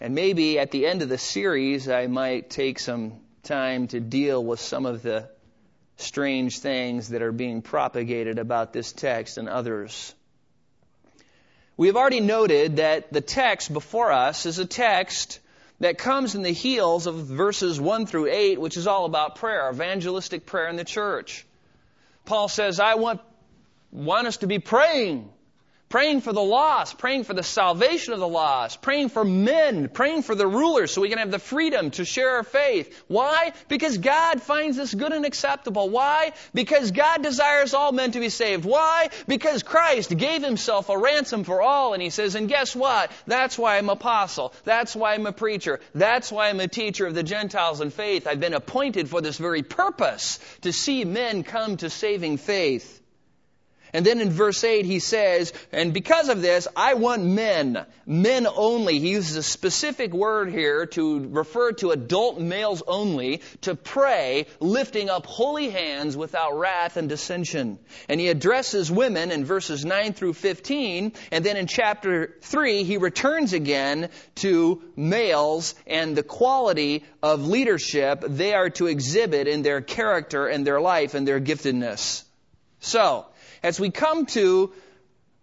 And 0.01 0.13
maybe 0.13 0.59
at 0.59 0.73
the 0.73 0.87
end 0.87 1.03
of 1.03 1.09
the 1.09 1.19
series, 1.19 1.89
I 1.89 2.09
might 2.09 2.51
take 2.51 2.81
some 2.81 3.21
time 3.45 3.87
to 3.89 4.01
deal 4.01 4.45
with 4.45 4.59
some 4.59 4.87
of 4.87 5.03
the 5.03 5.31
strange 5.99 6.59
things 6.59 7.11
that 7.11 7.23
are 7.23 7.31
being 7.31 7.63
propagated 7.63 8.41
about 8.41 8.73
this 8.73 8.91
text 8.91 9.39
and 9.39 9.49
others. 9.49 10.13
We 11.77 11.87
have 11.87 11.97
already 11.97 12.21
noted 12.21 12.79
that 12.79 13.13
the 13.13 13.21
text 13.21 13.73
before 13.73 14.11
us 14.11 14.47
is 14.47 14.59
a 14.59 14.67
text 14.67 15.39
that 15.79 15.97
comes 15.97 16.35
in 16.35 16.43
the 16.43 16.51
heels 16.51 17.07
of 17.07 17.15
verses 17.15 17.81
1 17.81 18.07
through 18.07 18.27
8, 18.27 18.61
which 18.61 18.77
is 18.77 18.89
all 18.89 19.05
about 19.05 19.37
prayer, 19.37 19.71
evangelistic 19.71 20.45
prayer 20.45 20.67
in 20.67 20.75
the 20.75 20.85
church. 20.85 21.47
Paul 22.25 22.49
says, 22.49 22.81
I 22.81 22.97
want, 22.97 23.21
want 23.93 24.27
us 24.27 24.39
to 24.39 24.47
be 24.47 24.59
praying 24.59 25.31
praying 25.91 26.21
for 26.21 26.33
the 26.33 26.41
lost, 26.41 26.99
praying 26.99 27.25
for 27.25 27.35
the 27.35 27.43
salvation 27.43 28.15
of 28.15 28.21
the 28.21 28.29
lost, 28.29 28.81
praying 28.81 29.09
for 29.09 29.25
men, 29.25 29.89
praying 29.89 30.23
for 30.23 30.37
the 30.37 30.47
rulers 30.47 30.93
so 30.93 31.01
we 31.01 31.09
can 31.09 31.19
have 31.19 31.33
the 31.33 31.39
freedom 31.41 31.91
to 31.91 32.05
share 32.05 32.37
our 32.37 32.45
faith. 32.45 33.03
Why? 33.09 33.53
Because 33.67 33.99
God 33.99 34.41
finds 34.41 34.77
this 34.77 34.95
good 34.95 35.11
and 35.11 35.27
acceptable. 35.27 35.91
Why? 35.91 36.33
Because 36.55 36.93
God 36.93 37.25
desires 37.25 37.75
all 37.75 37.91
men 37.91 38.13
to 38.13 38.21
be 38.21 38.29
saved. 38.29 38.65
Why? 38.65 39.11
Because 39.27 39.65
Christ 39.65 40.17
gave 40.17 40.45
himself 40.45 40.91
a 40.91 40.97
ransom 40.97 41.43
for 41.43 41.61
all 41.61 41.93
and 41.93 42.01
he 42.01 42.11
says, 42.11 42.37
and 42.37 42.49
guess 42.49 42.75
what? 42.77 43.11
That's 43.27 43.59
why 43.59 43.77
I'm 43.77 43.89
apostle. 43.89 44.55
That's 44.63 44.95
why 44.95 45.15
I'm 45.15 45.27
a 45.27 45.33
preacher. 45.33 45.81
That's 45.93 46.31
why 46.31 46.51
I'm 46.51 46.61
a 46.61 46.69
teacher 46.69 47.05
of 47.05 47.17
the 47.17 47.25
Gentiles 47.25 47.81
in 47.81 47.91
faith. 47.91 48.29
I've 48.29 48.39
been 48.39 48.55
appointed 48.55 49.09
for 49.09 49.21
this 49.21 49.39
very 49.39 49.65
purpose 49.65 50.39
to 50.61 50.73
see 50.73 51.05
men 51.05 51.43
come 51.43 51.79
to 51.79 51.91
saving 51.91 52.37
faith. 52.37 53.00
And 53.93 54.05
then 54.05 54.21
in 54.21 54.31
verse 54.31 54.63
8 54.63 54.85
he 54.85 54.99
says, 54.99 55.53
and 55.73 55.93
because 55.93 56.29
of 56.29 56.43
this, 56.43 56.69
I 56.77 56.95
want 56.95 57.25
men, 57.25 57.85
men 58.07 58.47
only. 58.47 58.99
He 58.99 59.11
uses 59.11 59.37
a 59.37 59.43
specific 59.43 60.13
word 60.13 60.51
here 60.51 60.87
to 60.87 61.29
refer 61.29 61.73
to 61.73 61.91
adult 61.91 62.41
males 62.41 62.83
only, 62.87 63.43
to 63.63 63.75
pray, 63.75 64.47
lifting 64.61 65.11
up 65.11 65.27
holy 65.27 65.71
hands 65.71 66.17
without 66.17 66.59
wrath 66.59 66.97
and 66.97 67.09
dissension. 67.09 67.79
And 68.09 68.21
he 68.21 68.29
addresses 68.29 68.91
women 68.91 69.31
in 69.31 69.45
verses 69.45 69.85
9 69.85 70.13
through 70.13 70.35
15, 70.35 71.13
and 71.31 71.45
then 71.45 71.57
in 71.57 71.67
chapter 71.67 72.37
3 72.43 72.85
he 72.85 72.97
returns 72.97 73.53
again 73.53 74.11
to 74.37 74.83
males 74.97 75.75
and 75.87 76.17
the 76.17 76.23
quality 76.23 77.05
of 77.23 77.47
leadership 77.47 78.25
they 78.27 78.55
are 78.55 78.71
to 78.71 78.87
exhibit 78.87 79.49
in 79.49 79.63
their 79.63 79.81
character 79.81 80.47
and 80.47 80.67
their 80.67 80.81
life 80.81 81.15
and 81.15 81.27
their 81.27 81.41
giftedness. 81.41 82.25
So, 82.81 83.27
as 83.63 83.79
we 83.79 83.91
come 83.91 84.27
to 84.27 84.73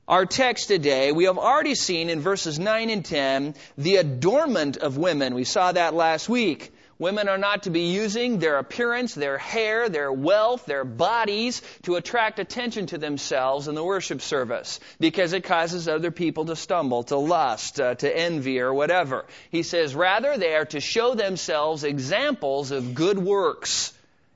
our 0.07 0.25
text 0.25 0.69
today, 0.69 1.11
we 1.11 1.25
have 1.25 1.37
already 1.37 1.75
seen 1.75 2.09
in 2.09 2.21
verses 2.21 2.57
9 2.57 2.89
and 2.89 3.03
10 3.03 3.55
the 3.77 3.97
adornment 3.97 4.77
of 4.77 4.97
women. 4.97 5.35
We 5.35 5.43
saw 5.43 5.71
that 5.71 5.93
last 5.93 6.29
week. 6.29 6.73
Women 6.99 7.29
are 7.29 7.37
not 7.37 7.63
to 7.63 7.69
be 7.69 7.91
using 7.91 8.39
their 8.39 8.57
appearance, 8.57 9.13
their 9.13 9.37
hair, 9.37 9.87
their 9.87 10.11
wealth, 10.11 10.65
their 10.65 10.83
bodies 10.83 11.61
to 11.83 11.95
attract 11.95 12.39
attention 12.39 12.87
to 12.87 12.97
themselves 12.97 13.67
in 13.67 13.75
the 13.75 13.83
worship 13.83 14.19
service 14.19 14.79
because 14.99 15.33
it 15.33 15.43
causes 15.43 15.87
other 15.87 16.09
people 16.09 16.45
to 16.45 16.55
stumble, 16.55 17.03
to 17.03 17.17
lust, 17.17 17.79
uh, 17.79 17.93
to 17.95 18.17
envy, 18.17 18.59
or 18.61 18.73
whatever. 18.73 19.25
He 19.51 19.61
says, 19.61 19.93
rather, 19.93 20.37
they 20.37 20.55
are 20.55 20.65
to 20.65 20.79
show 20.79 21.13
themselves 21.13 21.83
examples 21.83 22.71
of 22.71 22.95
good 22.95 23.19
works, 23.19 23.93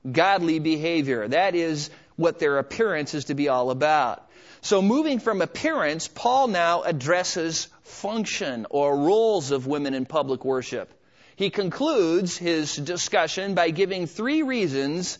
godly 0.08 0.60
behavior. 0.60 1.26
That 1.26 1.56
is 1.56 1.90
what 2.16 2.38
their 2.38 2.58
appearance 2.58 3.14
is 3.14 3.26
to 3.26 3.34
be 3.34 3.48
all 3.48 3.70
about. 3.70 4.28
So 4.60 4.80
moving 4.80 5.18
from 5.18 5.42
appearance, 5.42 6.08
Paul 6.08 6.48
now 6.48 6.82
addresses 6.82 7.68
function 7.82 8.66
or 8.70 8.96
roles 8.96 9.50
of 9.50 9.66
women 9.66 9.94
in 9.94 10.06
public 10.06 10.44
worship. 10.44 10.92
He 11.36 11.50
concludes 11.50 12.36
his 12.36 12.76
discussion 12.76 13.54
by 13.54 13.70
giving 13.70 14.06
three 14.06 14.42
reasons 14.42 15.18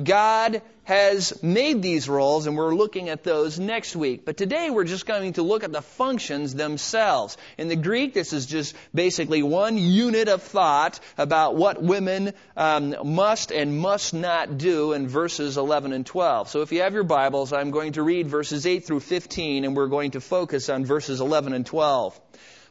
God 0.00 0.62
has 0.84 1.42
made 1.42 1.82
these 1.82 2.08
roles, 2.08 2.46
and 2.46 2.56
we're 2.56 2.74
looking 2.74 3.10
at 3.10 3.22
those 3.24 3.58
next 3.58 3.94
week. 3.94 4.24
But 4.24 4.38
today 4.38 4.70
we're 4.70 4.84
just 4.84 5.04
going 5.04 5.34
to 5.34 5.42
look 5.42 5.64
at 5.64 5.72
the 5.72 5.82
functions 5.82 6.54
themselves. 6.54 7.36
In 7.58 7.68
the 7.68 7.76
Greek, 7.76 8.14
this 8.14 8.32
is 8.32 8.46
just 8.46 8.74
basically 8.94 9.42
one 9.42 9.76
unit 9.76 10.28
of 10.28 10.42
thought 10.42 10.98
about 11.18 11.56
what 11.56 11.82
women 11.82 12.32
um, 12.56 12.96
must 13.04 13.52
and 13.52 13.78
must 13.78 14.14
not 14.14 14.56
do 14.56 14.94
in 14.94 15.08
verses 15.08 15.58
11 15.58 15.92
and 15.92 16.06
12. 16.06 16.48
So 16.48 16.62
if 16.62 16.72
you 16.72 16.80
have 16.80 16.94
your 16.94 17.04
Bibles, 17.04 17.52
I'm 17.52 17.70
going 17.70 17.92
to 17.92 18.02
read 18.02 18.28
verses 18.28 18.66
8 18.66 18.86
through 18.86 19.00
15, 19.00 19.64
and 19.66 19.76
we're 19.76 19.88
going 19.88 20.12
to 20.12 20.20
focus 20.22 20.70
on 20.70 20.86
verses 20.86 21.20
11 21.20 21.52
and 21.52 21.66
12. 21.66 22.18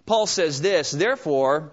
Paul 0.08 0.26
says 0.26 0.60
this, 0.60 0.90
Therefore, 0.90 1.72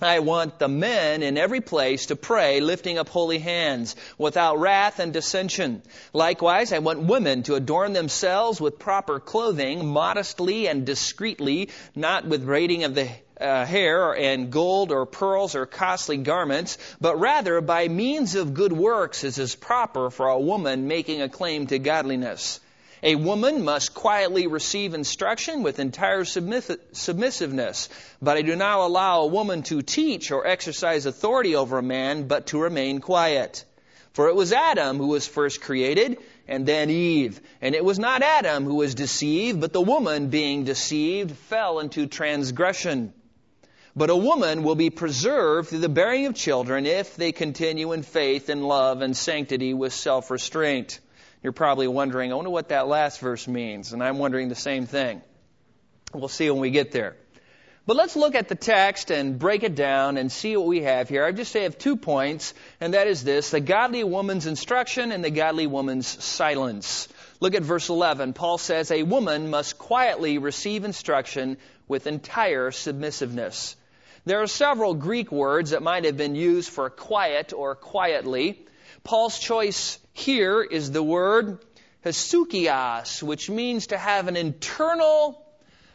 I 0.00 0.20
want 0.20 0.58
the 0.58 0.68
men 0.68 1.22
in 1.22 1.36
every 1.36 1.60
place 1.60 2.06
to 2.06 2.16
pray, 2.16 2.60
lifting 2.60 2.98
up 2.98 3.10
holy 3.10 3.38
hands, 3.38 3.94
without 4.16 4.58
wrath 4.58 4.98
and 4.98 5.12
dissension. 5.12 5.82
Likewise, 6.14 6.72
I 6.72 6.78
want 6.78 7.00
women 7.00 7.42
to 7.44 7.56
adorn 7.56 7.92
themselves 7.92 8.60
with 8.60 8.78
proper 8.78 9.20
clothing, 9.20 9.86
modestly 9.86 10.66
and 10.66 10.86
discreetly, 10.86 11.68
not 11.94 12.24
with 12.26 12.46
braiding 12.46 12.84
of 12.84 12.94
the 12.94 13.10
uh, 13.38 13.66
hair 13.66 14.16
and 14.16 14.50
gold 14.50 14.92
or 14.92 15.04
pearls 15.04 15.54
or 15.54 15.66
costly 15.66 16.16
garments, 16.16 16.78
but 17.00 17.20
rather 17.20 17.60
by 17.60 17.88
means 17.88 18.34
of 18.34 18.54
good 18.54 18.72
works 18.72 19.24
as 19.24 19.38
is 19.38 19.54
proper 19.54 20.10
for 20.10 20.28
a 20.28 20.40
woman 20.40 20.88
making 20.88 21.20
a 21.20 21.28
claim 21.28 21.66
to 21.66 21.78
godliness. 21.78 22.60
A 23.04 23.16
woman 23.16 23.64
must 23.64 23.94
quietly 23.94 24.46
receive 24.46 24.94
instruction 24.94 25.64
with 25.64 25.80
entire 25.80 26.24
submissiveness, 26.24 27.88
but 28.20 28.36
I 28.36 28.42
do 28.42 28.54
not 28.54 28.78
allow 28.78 29.22
a 29.22 29.26
woman 29.26 29.64
to 29.64 29.82
teach 29.82 30.30
or 30.30 30.46
exercise 30.46 31.04
authority 31.04 31.56
over 31.56 31.78
a 31.78 31.82
man, 31.82 32.28
but 32.28 32.46
to 32.48 32.60
remain 32.60 33.00
quiet. 33.00 33.64
For 34.12 34.28
it 34.28 34.36
was 34.36 34.52
Adam 34.52 34.98
who 34.98 35.08
was 35.08 35.26
first 35.26 35.60
created, 35.60 36.18
and 36.46 36.64
then 36.64 36.90
Eve. 36.90 37.40
And 37.60 37.74
it 37.74 37.84
was 37.84 37.98
not 37.98 38.22
Adam 38.22 38.64
who 38.64 38.76
was 38.76 38.94
deceived, 38.94 39.60
but 39.60 39.72
the 39.72 39.80
woman 39.80 40.28
being 40.28 40.62
deceived 40.62 41.36
fell 41.36 41.80
into 41.80 42.06
transgression. 42.06 43.12
But 43.96 44.10
a 44.10 44.16
woman 44.16 44.62
will 44.62 44.74
be 44.74 44.90
preserved 44.90 45.70
through 45.70 45.80
the 45.80 45.88
bearing 45.88 46.26
of 46.26 46.34
children 46.34 46.86
if 46.86 47.16
they 47.16 47.32
continue 47.32 47.92
in 47.92 48.02
faith 48.02 48.48
and 48.48 48.68
love 48.68 49.02
and 49.02 49.16
sanctity 49.16 49.74
with 49.74 49.92
self-restraint. 49.92 51.00
You're 51.42 51.52
probably 51.52 51.88
wondering, 51.88 52.32
I 52.32 52.36
wonder 52.36 52.50
what 52.50 52.68
that 52.68 52.86
last 52.86 53.20
verse 53.20 53.48
means. 53.48 53.92
And 53.92 54.02
I'm 54.02 54.18
wondering 54.18 54.48
the 54.48 54.54
same 54.54 54.86
thing. 54.86 55.22
We'll 56.14 56.28
see 56.28 56.50
when 56.50 56.60
we 56.60 56.70
get 56.70 56.92
there. 56.92 57.16
But 57.84 57.96
let's 57.96 58.14
look 58.14 58.36
at 58.36 58.48
the 58.48 58.54
text 58.54 59.10
and 59.10 59.40
break 59.40 59.64
it 59.64 59.74
down 59.74 60.16
and 60.16 60.30
see 60.30 60.56
what 60.56 60.66
we 60.66 60.82
have 60.82 61.08
here. 61.08 61.24
I 61.24 61.32
just 61.32 61.52
have 61.54 61.78
two 61.78 61.96
points, 61.96 62.54
and 62.80 62.94
that 62.94 63.08
is 63.08 63.24
this 63.24 63.50
the 63.50 63.58
godly 63.58 64.04
woman's 64.04 64.46
instruction 64.46 65.10
and 65.10 65.24
the 65.24 65.30
godly 65.30 65.66
woman's 65.66 66.06
silence. 66.06 67.08
Look 67.40 67.56
at 67.56 67.62
verse 67.62 67.88
11. 67.88 68.34
Paul 68.34 68.58
says, 68.58 68.92
A 68.92 69.02
woman 69.02 69.50
must 69.50 69.78
quietly 69.78 70.38
receive 70.38 70.84
instruction 70.84 71.56
with 71.88 72.06
entire 72.06 72.70
submissiveness. 72.70 73.74
There 74.24 74.42
are 74.42 74.46
several 74.46 74.94
Greek 74.94 75.32
words 75.32 75.70
that 75.70 75.82
might 75.82 76.04
have 76.04 76.16
been 76.16 76.36
used 76.36 76.70
for 76.70 76.88
quiet 76.88 77.52
or 77.52 77.74
quietly. 77.74 78.64
Paul's 79.02 79.36
choice 79.36 79.98
here 80.12 80.62
is 80.62 80.90
the 80.90 81.02
word 81.02 81.58
hesukios, 82.04 83.22
which 83.22 83.48
means 83.48 83.88
to 83.88 83.98
have 83.98 84.28
an 84.28 84.36
internal 84.36 85.38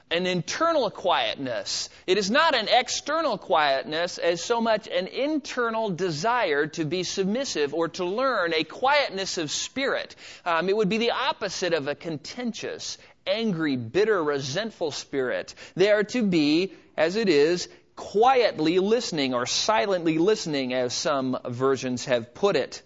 an 0.09 0.25
internal 0.25 0.89
quietness. 0.89 1.89
It 2.05 2.17
is 2.17 2.31
not 2.31 2.55
an 2.55 2.69
external 2.69 3.37
quietness 3.37 4.17
as 4.17 4.41
so 4.41 4.61
much 4.61 4.87
an 4.87 5.07
internal 5.07 5.89
desire 5.89 6.67
to 6.67 6.85
be 6.85 7.03
submissive 7.03 7.73
or 7.73 7.89
to 7.89 8.05
learn 8.05 8.53
a 8.53 8.63
quietness 8.63 9.37
of 9.37 9.51
spirit. 9.51 10.15
Um, 10.45 10.69
it 10.69 10.77
would 10.77 10.87
be 10.87 10.97
the 10.97 11.11
opposite 11.11 11.73
of 11.73 11.89
a 11.89 11.95
contentious, 11.95 12.97
angry, 13.25 13.75
bitter, 13.75 14.23
resentful 14.23 14.91
spirit. 14.91 15.53
They 15.75 15.91
are 15.91 16.05
to 16.05 16.23
be, 16.23 16.71
as 16.95 17.17
it 17.17 17.27
is, 17.27 17.67
quietly 17.97 18.79
listening 18.79 19.33
or 19.33 19.45
silently 19.45 20.19
listening, 20.19 20.73
as 20.73 20.93
some 20.93 21.37
versions 21.45 22.05
have 22.05 22.33
put 22.33 22.55
it. 22.55 22.81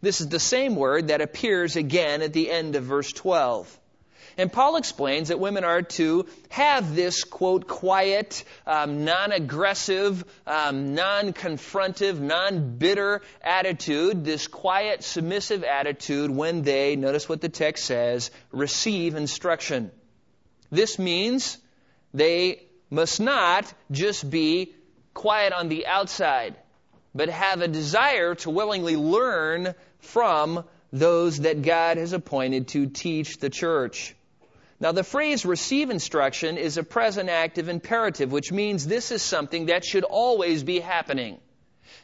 This 0.00 0.20
is 0.20 0.28
the 0.28 0.40
same 0.40 0.76
word 0.76 1.08
that 1.08 1.20
appears 1.20 1.76
again 1.76 2.22
at 2.22 2.32
the 2.32 2.50
end 2.50 2.76
of 2.76 2.84
verse 2.84 3.12
12. 3.12 3.80
And 4.38 4.52
Paul 4.52 4.76
explains 4.76 5.28
that 5.28 5.40
women 5.40 5.64
are 5.64 5.82
to 5.82 6.26
have 6.50 6.94
this, 6.94 7.24
quote, 7.24 7.66
quiet, 7.66 8.44
um, 8.66 9.04
non 9.04 9.32
aggressive, 9.32 10.22
um, 10.46 10.94
non 10.94 11.32
confrontive, 11.32 12.20
non 12.20 12.76
bitter 12.76 13.22
attitude, 13.40 14.24
this 14.26 14.46
quiet, 14.46 15.02
submissive 15.02 15.64
attitude 15.64 16.30
when 16.30 16.62
they, 16.62 16.96
notice 16.96 17.28
what 17.28 17.40
the 17.40 17.48
text 17.48 17.86
says, 17.86 18.30
receive 18.52 19.14
instruction. 19.14 19.90
This 20.70 20.98
means 20.98 21.56
they 22.12 22.62
must 22.90 23.20
not 23.20 23.72
just 23.90 24.28
be 24.28 24.74
quiet 25.14 25.54
on 25.54 25.68
the 25.68 25.86
outside, 25.86 26.56
but 27.16 27.28
have 27.28 27.62
a 27.62 27.68
desire 27.68 28.34
to 28.36 28.50
willingly 28.50 28.96
learn 28.96 29.74
from 30.00 30.64
those 30.92 31.38
that 31.40 31.62
God 31.62 31.96
has 31.96 32.12
appointed 32.12 32.68
to 32.68 32.86
teach 32.86 33.38
the 33.38 33.50
church. 33.50 34.14
Now, 34.78 34.92
the 34.92 35.04
phrase 35.04 35.46
receive 35.46 35.88
instruction 35.90 36.58
is 36.58 36.76
a 36.76 36.82
present 36.82 37.30
active 37.30 37.68
imperative, 37.68 38.30
which 38.30 38.52
means 38.52 38.86
this 38.86 39.10
is 39.10 39.22
something 39.22 39.66
that 39.66 39.84
should 39.84 40.04
always 40.04 40.62
be 40.62 40.80
happening. 40.80 41.38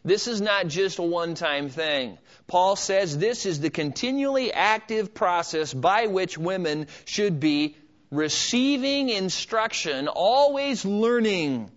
This 0.04 0.26
is 0.26 0.40
not 0.40 0.68
just 0.68 0.98
a 0.98 1.02
one 1.02 1.34
time 1.34 1.68
thing. 1.68 2.18
Paul 2.46 2.76
says 2.76 3.16
this 3.16 3.46
is 3.46 3.60
the 3.60 3.70
continually 3.70 4.52
active 4.52 5.14
process 5.14 5.72
by 5.72 6.06
which 6.06 6.38
women 6.38 6.86
should 7.04 7.38
be 7.40 7.76
receiving 8.10 9.10
instruction, 9.10 10.08
always 10.08 10.84
learning. 10.84 11.70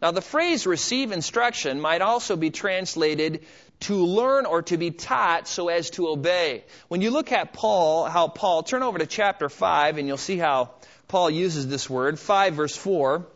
Now, 0.00 0.12
the 0.12 0.22
phrase 0.22 0.66
receive 0.66 1.12
instruction 1.12 1.80
might 1.80 2.00
also 2.00 2.36
be 2.36 2.50
translated 2.50 3.44
to 3.80 4.06
learn 4.06 4.46
or 4.46 4.62
to 4.62 4.78
be 4.78 4.90
taught 4.90 5.46
so 5.46 5.68
as 5.68 5.90
to 5.90 6.08
obey. 6.08 6.64
When 6.88 7.02
you 7.02 7.10
look 7.10 7.32
at 7.32 7.52
Paul, 7.52 8.04
how 8.04 8.28
Paul, 8.28 8.62
turn 8.62 8.82
over 8.82 8.98
to 8.98 9.06
chapter 9.06 9.48
5 9.48 9.98
and 9.98 10.08
you'll 10.08 10.16
see 10.16 10.38
how 10.38 10.70
Paul 11.08 11.30
uses 11.30 11.68
this 11.68 11.88
word, 11.88 12.18
5 12.18 12.54
verse 12.54 12.76
4. 12.76 13.26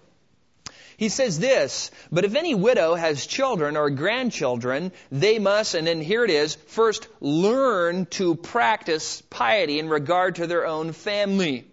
He 0.96 1.08
says 1.08 1.38
this, 1.38 1.90
but 2.12 2.24
if 2.24 2.36
any 2.36 2.54
widow 2.54 2.94
has 2.94 3.26
children 3.26 3.76
or 3.76 3.90
grandchildren, 3.90 4.92
they 5.10 5.38
must, 5.38 5.74
and 5.74 5.86
then 5.86 6.00
here 6.00 6.24
it 6.24 6.30
is, 6.30 6.54
first 6.54 7.08
learn 7.20 8.06
to 8.06 8.36
practice 8.36 9.20
piety 9.22 9.80
in 9.80 9.88
regard 9.88 10.36
to 10.36 10.46
their 10.46 10.66
own 10.66 10.92
family. 10.92 11.66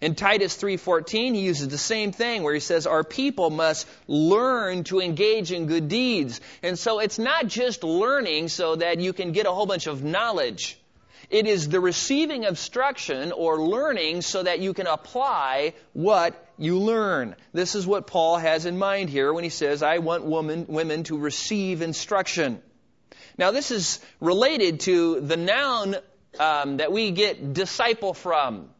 In 0.00 0.14
Titus 0.14 0.56
3:14, 0.56 1.34
he 1.34 1.40
uses 1.40 1.68
the 1.68 1.78
same 1.78 2.12
thing 2.12 2.42
where 2.42 2.54
he 2.54 2.60
says 2.60 2.86
our 2.86 3.04
people 3.04 3.50
must 3.50 3.86
learn 4.06 4.84
to 4.84 5.00
engage 5.00 5.52
in 5.52 5.66
good 5.66 5.88
deeds. 5.88 6.40
And 6.62 6.78
so 6.78 7.00
it's 7.00 7.18
not 7.18 7.46
just 7.46 7.84
learning 7.84 8.48
so 8.48 8.76
that 8.76 9.00
you 9.00 9.12
can 9.12 9.32
get 9.32 9.46
a 9.46 9.50
whole 9.50 9.66
bunch 9.66 9.86
of 9.86 10.04
knowledge. 10.04 10.78
It 11.30 11.46
is 11.46 11.68
the 11.68 11.80
receiving 11.80 12.44
instruction 12.44 13.32
or 13.32 13.60
learning 13.60 14.22
so 14.22 14.42
that 14.42 14.60
you 14.60 14.72
can 14.72 14.86
apply 14.86 15.74
what 15.92 16.34
you 16.56 16.78
learn. 16.78 17.36
This 17.52 17.74
is 17.74 17.86
what 17.86 18.06
Paul 18.06 18.38
has 18.38 18.64
in 18.64 18.78
mind 18.78 19.10
here 19.10 19.32
when 19.32 19.44
he 19.44 19.50
says, 19.50 19.82
I 19.82 19.98
want 19.98 20.24
woman, 20.24 20.66
women 20.68 21.02
to 21.04 21.18
receive 21.18 21.82
instruction. 21.82 22.62
Now, 23.36 23.50
this 23.50 23.70
is 23.70 24.00
related 24.20 24.80
to 24.80 25.20
the 25.20 25.36
noun 25.36 25.96
um, 26.40 26.78
that 26.78 26.92
we 26.92 27.10
get 27.10 27.52
disciple 27.52 28.14
from 28.14 28.70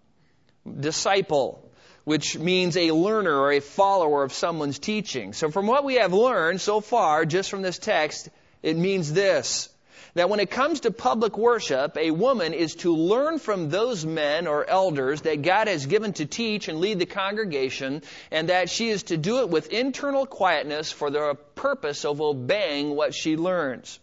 disciple, 0.68 1.68
which 2.04 2.38
means 2.38 2.76
a 2.76 2.92
learner 2.92 3.34
or 3.34 3.52
a 3.52 3.60
follower 3.60 4.22
of 4.22 4.32
someone's 4.32 4.78
teaching. 4.78 5.32
So 5.32 5.50
from 5.50 5.66
what 5.66 5.84
we 5.84 5.96
have 5.96 6.12
learned 6.12 6.60
so 6.60 6.80
far, 6.80 7.24
just 7.24 7.50
from 7.50 7.62
this 7.62 7.78
text, 7.78 8.30
it 8.62 8.76
means 8.76 9.12
this. 9.12 9.68
That 10.14 10.30
when 10.30 10.40
it 10.40 10.50
comes 10.50 10.80
to 10.80 10.90
public 10.90 11.36
worship, 11.36 11.96
a 11.98 12.10
woman 12.10 12.54
is 12.54 12.76
to 12.76 12.96
learn 12.96 13.38
from 13.38 13.68
those 13.68 14.06
men 14.06 14.46
or 14.46 14.68
elders 14.68 15.20
that 15.22 15.42
God 15.42 15.68
has 15.68 15.84
given 15.84 16.14
to 16.14 16.24
teach 16.24 16.68
and 16.68 16.80
lead 16.80 16.98
the 16.98 17.06
congregation, 17.06 18.02
and 18.30 18.48
that 18.48 18.70
she 18.70 18.88
is 18.88 19.02
to 19.04 19.18
do 19.18 19.40
it 19.40 19.50
with 19.50 19.70
internal 19.70 20.24
quietness 20.24 20.90
for 20.90 21.10
the 21.10 21.36
purpose 21.54 22.06
of 22.06 22.22
obeying 22.22 22.96
what 22.96 23.14
she 23.14 23.36
learns. 23.36 24.00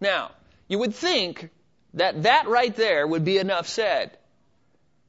Now, 0.00 0.32
you 0.68 0.78
would 0.80 0.94
think 0.94 1.48
that 1.94 2.24
that 2.24 2.46
right 2.46 2.76
there 2.76 3.06
would 3.06 3.24
be 3.24 3.38
enough 3.38 3.66
said. 3.66 4.17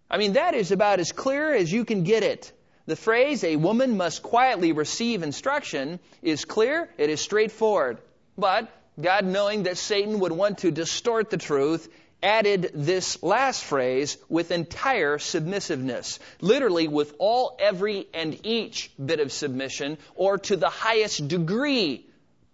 I 0.10 0.18
mean, 0.18 0.34
that 0.34 0.56
is 0.56 0.72
about 0.72 1.00
as 1.00 1.12
clear 1.12 1.54
as 1.54 1.72
you 1.72 1.86
can 1.86 2.04
get 2.04 2.24
it. 2.24 2.52
The 2.88 2.96
phrase, 2.96 3.44
a 3.44 3.56
woman 3.56 3.98
must 3.98 4.24
quietly 4.24 4.72
receive 4.72 5.22
instruction, 5.22 6.00
is 6.24 6.46
clear, 6.46 6.90
it 6.98 7.12
is 7.12 7.22
straightforward. 7.22 8.00
But 8.36 8.68
God, 9.00 9.26
knowing 9.26 9.64
that 9.64 9.78
Satan 9.78 10.20
would 10.22 10.32
want 10.32 10.60
to 10.60 10.72
distort 10.72 11.30
the 11.30 11.38
truth, 11.38 11.88
added 12.24 12.72
this 12.74 13.22
last 13.22 13.64
phrase 13.64 14.18
with 14.28 14.52
entire 14.52 15.20
submissiveness. 15.20 16.20
Literally, 16.42 16.88
with 16.88 17.14
all, 17.20 17.58
every, 17.60 18.08
and 18.14 18.40
each 18.46 18.92
bit 19.04 19.20
of 19.20 19.32
submission, 19.32 19.98
or 20.16 20.38
to 20.40 20.56
the 20.58 20.70
highest 20.70 21.28
degree 21.28 22.06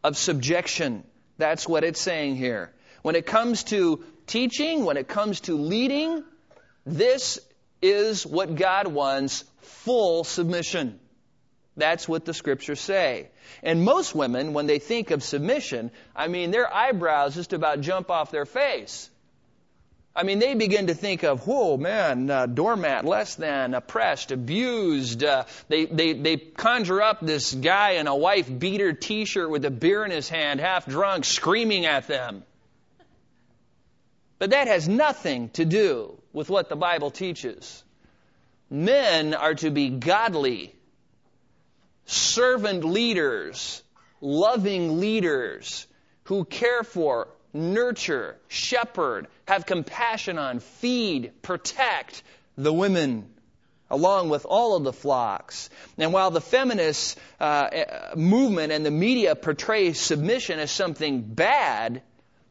of 0.03 0.17
subjection. 0.17 1.03
That's 1.37 1.67
what 1.67 1.83
it's 1.83 2.01
saying 2.01 2.35
here. 2.35 2.71
When 3.01 3.15
it 3.15 3.25
comes 3.25 3.63
to 3.65 4.03
teaching, 4.27 4.85
when 4.85 4.97
it 4.97 5.07
comes 5.07 5.39
to 5.41 5.55
leading, 5.55 6.23
this 6.85 7.39
is 7.81 8.25
what 8.25 8.55
God 8.55 8.87
wants 8.87 9.43
full 9.61 10.23
submission. 10.23 10.99
That's 11.77 12.07
what 12.07 12.25
the 12.25 12.33
scriptures 12.33 12.79
say. 12.79 13.29
And 13.61 13.83
most 13.83 14.15
women, 14.15 14.53
when 14.53 14.67
they 14.67 14.79
think 14.79 15.11
of 15.11 15.23
submission, 15.23 15.91
I 16.15 16.27
mean, 16.27 16.51
their 16.51 16.73
eyebrows 16.73 17.35
just 17.35 17.53
about 17.53 17.81
jump 17.81 18.09
off 18.09 18.31
their 18.31 18.45
face. 18.45 19.09
I 20.17 20.23
mean, 20.23 20.39
they 20.39 20.53
begin 20.53 20.87
to 20.87 20.93
think 20.93 21.23
of, 21.23 21.45
whoa, 21.45 21.75
man, 21.75 22.29
uh, 22.29 22.45
doormat, 22.45 23.03
less 23.03 23.35
than, 23.35 23.73
oppressed, 23.73 24.31
abused. 24.31 25.25
Uh, 25.25 25.43
they, 25.67 25.85
they, 25.85 26.13
they 26.13 26.37
conjure 26.37 27.01
up 27.01 27.19
this 27.19 27.53
guy 27.53 27.91
in 27.91 28.07
a 28.07 28.15
wife 28.15 28.47
beater 28.57 28.93
t-shirt 28.93 29.49
with 29.49 29.65
a 29.65 29.71
beer 29.71 30.05
in 30.05 30.11
his 30.11 30.29
hand, 30.29 30.61
half 30.61 30.85
drunk, 30.85 31.25
screaming 31.25 31.85
at 31.85 32.07
them. 32.07 32.43
But 34.39 34.51
that 34.51 34.67
has 34.67 34.87
nothing 34.87 35.49
to 35.49 35.65
do 35.65 36.17
with 36.35 36.49
what 36.49 36.67
the 36.67 36.75
Bible 36.75 37.09
teaches. 37.09 37.83
Men 38.69 39.33
are 39.33 39.55
to 39.55 39.71
be 39.71 39.89
godly, 39.89 40.75
servant 42.05 42.83
leaders, 42.83 43.81
loving 44.19 44.99
leaders 44.99 45.87
who 46.23 46.43
care 46.43 46.83
for, 46.83 47.29
nurture, 47.53 48.35
shepherd, 48.49 49.27
have 49.47 49.65
compassion 49.65 50.37
on, 50.37 50.59
feed, 50.59 51.31
protect 51.41 52.21
the 52.57 52.73
women 52.73 53.29
along 53.89 54.27
with 54.27 54.45
all 54.45 54.75
of 54.75 54.83
the 54.83 54.91
flocks. 54.91 55.69
And 55.97 56.11
while 56.11 56.31
the 56.31 56.41
feminist 56.41 57.17
uh, 57.39 57.69
movement 58.17 58.73
and 58.73 58.85
the 58.85 58.91
media 58.91 59.35
portray 59.37 59.93
submission 59.93 60.59
as 60.59 60.69
something 60.69 61.21
bad, 61.21 62.01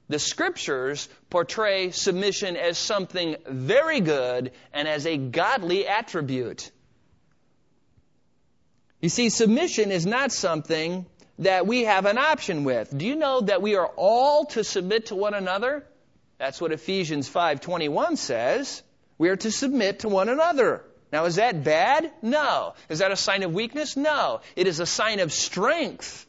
the 0.08 0.18
scriptures 0.18 1.08
portray 1.30 1.90
submission 1.90 2.56
as 2.56 2.76
something 2.78 3.36
very 3.46 4.00
good 4.00 4.52
and 4.72 4.86
as 4.86 5.06
a 5.06 5.16
godly 5.16 5.86
attribute. 5.86 6.70
You 9.00 9.08
see, 9.08 9.28
submission 9.28 9.90
is 9.90 10.06
not 10.06 10.32
something 10.32 11.06
that 11.38 11.66
we 11.66 11.84
have 11.84 12.06
an 12.06 12.18
option 12.18 12.64
with. 12.64 12.96
Do 12.96 13.06
you 13.06 13.16
know 13.16 13.40
that 13.42 13.60
we 13.60 13.76
are 13.76 13.86
all 13.96 14.46
to 14.46 14.64
submit 14.64 15.06
to 15.06 15.14
one 15.14 15.34
another? 15.34 15.84
That's 16.38 16.60
what 16.60 16.72
Ephesians 16.72 17.28
5:21 17.28 18.16
says. 18.16 18.82
We 19.18 19.28
are 19.28 19.36
to 19.36 19.50
submit 19.50 20.00
to 20.00 20.08
one 20.08 20.28
another. 20.28 20.84
Now 21.12 21.26
is 21.26 21.36
that 21.36 21.64
bad? 21.64 22.12
No. 22.22 22.74
Is 22.88 22.98
that 22.98 23.12
a 23.12 23.16
sign 23.16 23.42
of 23.42 23.52
weakness? 23.52 23.96
No. 23.96 24.40
It 24.56 24.66
is 24.66 24.80
a 24.80 24.86
sign 24.86 25.20
of 25.20 25.32
strength. 25.32 26.26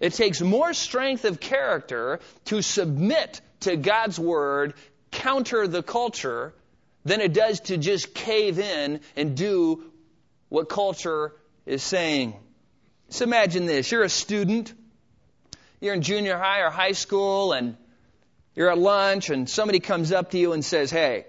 It 0.00 0.14
takes 0.14 0.40
more 0.40 0.72
strength 0.74 1.24
of 1.24 1.40
character 1.40 2.20
to 2.46 2.62
submit 2.62 3.40
to 3.60 3.76
God's 3.76 4.18
word, 4.18 4.74
counter 5.10 5.66
the 5.66 5.82
culture, 5.82 6.54
than 7.04 7.20
it 7.20 7.32
does 7.32 7.60
to 7.60 7.78
just 7.78 8.14
cave 8.14 8.58
in 8.58 9.00
and 9.16 9.36
do 9.36 9.84
what 10.48 10.68
culture 10.68 11.32
is 11.66 11.82
saying. 11.82 12.34
So 13.08 13.24
imagine 13.24 13.66
this. 13.66 13.90
You're 13.90 14.02
a 14.02 14.08
student. 14.08 14.72
You're 15.80 15.94
in 15.94 16.02
junior 16.02 16.36
high 16.36 16.60
or 16.60 16.70
high 16.70 16.92
school 16.92 17.52
and 17.52 17.76
you're 18.54 18.70
at 18.70 18.78
lunch 18.78 19.30
and 19.30 19.48
somebody 19.48 19.80
comes 19.80 20.12
up 20.12 20.32
to 20.32 20.38
you 20.38 20.52
and 20.52 20.64
says, 20.64 20.90
Hey, 20.90 21.24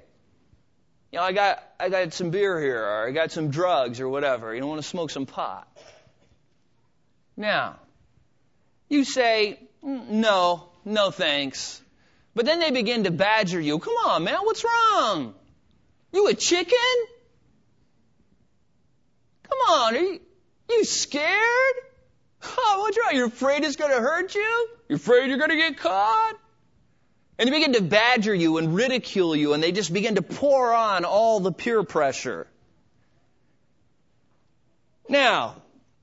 you 1.12 1.20
know, 1.20 1.26
I 1.26 1.32
got, 1.32 1.64
I 1.80 1.90
got 1.90 2.14
some 2.14 2.32
beer 2.32 2.60
here 2.60 2.84
or 2.84 3.08
I 3.08 3.12
got 3.12 3.32
some 3.32 3.50
drugs 3.50 4.00
or 4.00 4.10
whatever. 4.10 4.54
You 4.54 4.60
don't 4.60 4.70
want 4.70 4.82
to 4.82 4.88
smoke 4.88 5.12
some 5.12 5.26
pot. 5.26 5.68
Now, 7.38 7.78
you 8.90 9.04
say, 9.04 9.60
mm, 9.84 10.08
no, 10.10 10.70
no 10.84 11.12
thanks. 11.12 11.82
But 12.36 12.46
then 12.46 12.60
they 12.60 12.72
begin 12.72 13.04
to 13.06 13.12
badger 13.12 13.60
you. 13.60 13.80
Come 13.80 13.96
on, 14.06 14.24
man, 14.24 14.38
what's 14.44 14.64
wrong? 14.64 15.34
You 16.12 16.28
a 16.28 16.34
chicken? 16.34 16.78
Come 19.44 19.60
on, 19.70 19.96
are 19.96 20.00
you, 20.00 20.20
you 20.70 20.84
scared? 20.84 21.76
Oh, 22.44 22.80
what's 22.82 22.98
wrong? 22.98 23.16
You're 23.16 23.28
afraid 23.28 23.64
it's 23.64 23.76
going 23.76 23.92
to 23.92 24.00
hurt 24.00 24.34
you? 24.36 24.68
You're 24.88 24.98
afraid 24.98 25.30
you're 25.30 25.38
going 25.38 25.50
to 25.50 25.58
get 25.58 25.78
caught? 25.78 26.36
And 27.38 27.48
they 27.48 27.52
begin 27.52 27.74
to 27.74 27.82
badger 27.82 28.34
you 28.34 28.58
and 28.58 28.76
ridicule 28.76 29.36
you, 29.36 29.54
and 29.54 29.64
they 29.64 29.72
just 29.72 29.94
begin 29.94 30.16
to 30.16 30.22
pour 30.22 30.74
on 30.74 31.06
all 31.06 31.40
the 31.40 31.52
peer 31.52 31.84
pressure. 31.84 32.48
Now, 35.08 35.56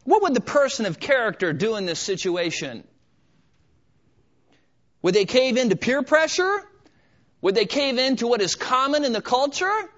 what 0.07 0.23
would 0.23 0.35
the 0.35 0.41
person 0.41 0.87
of 0.87 0.99
character 0.99 1.53
do 1.53 1.77
in 1.77 1.85
this 1.85 1.99
situation? 1.99 2.85
Would 5.03 5.15
they 5.15 5.25
cave 5.25 5.57
into 5.57 5.77
peer 5.77 6.03
pressure? 6.03 6.63
Would 7.43 7.55
they 7.55 7.67
cave 7.67 7.99
into 7.99 8.27
what 8.27 8.41
is 8.41 8.55
common 8.55 9.05
in 9.05 9.13
the 9.13 9.21
culture? 9.21 9.91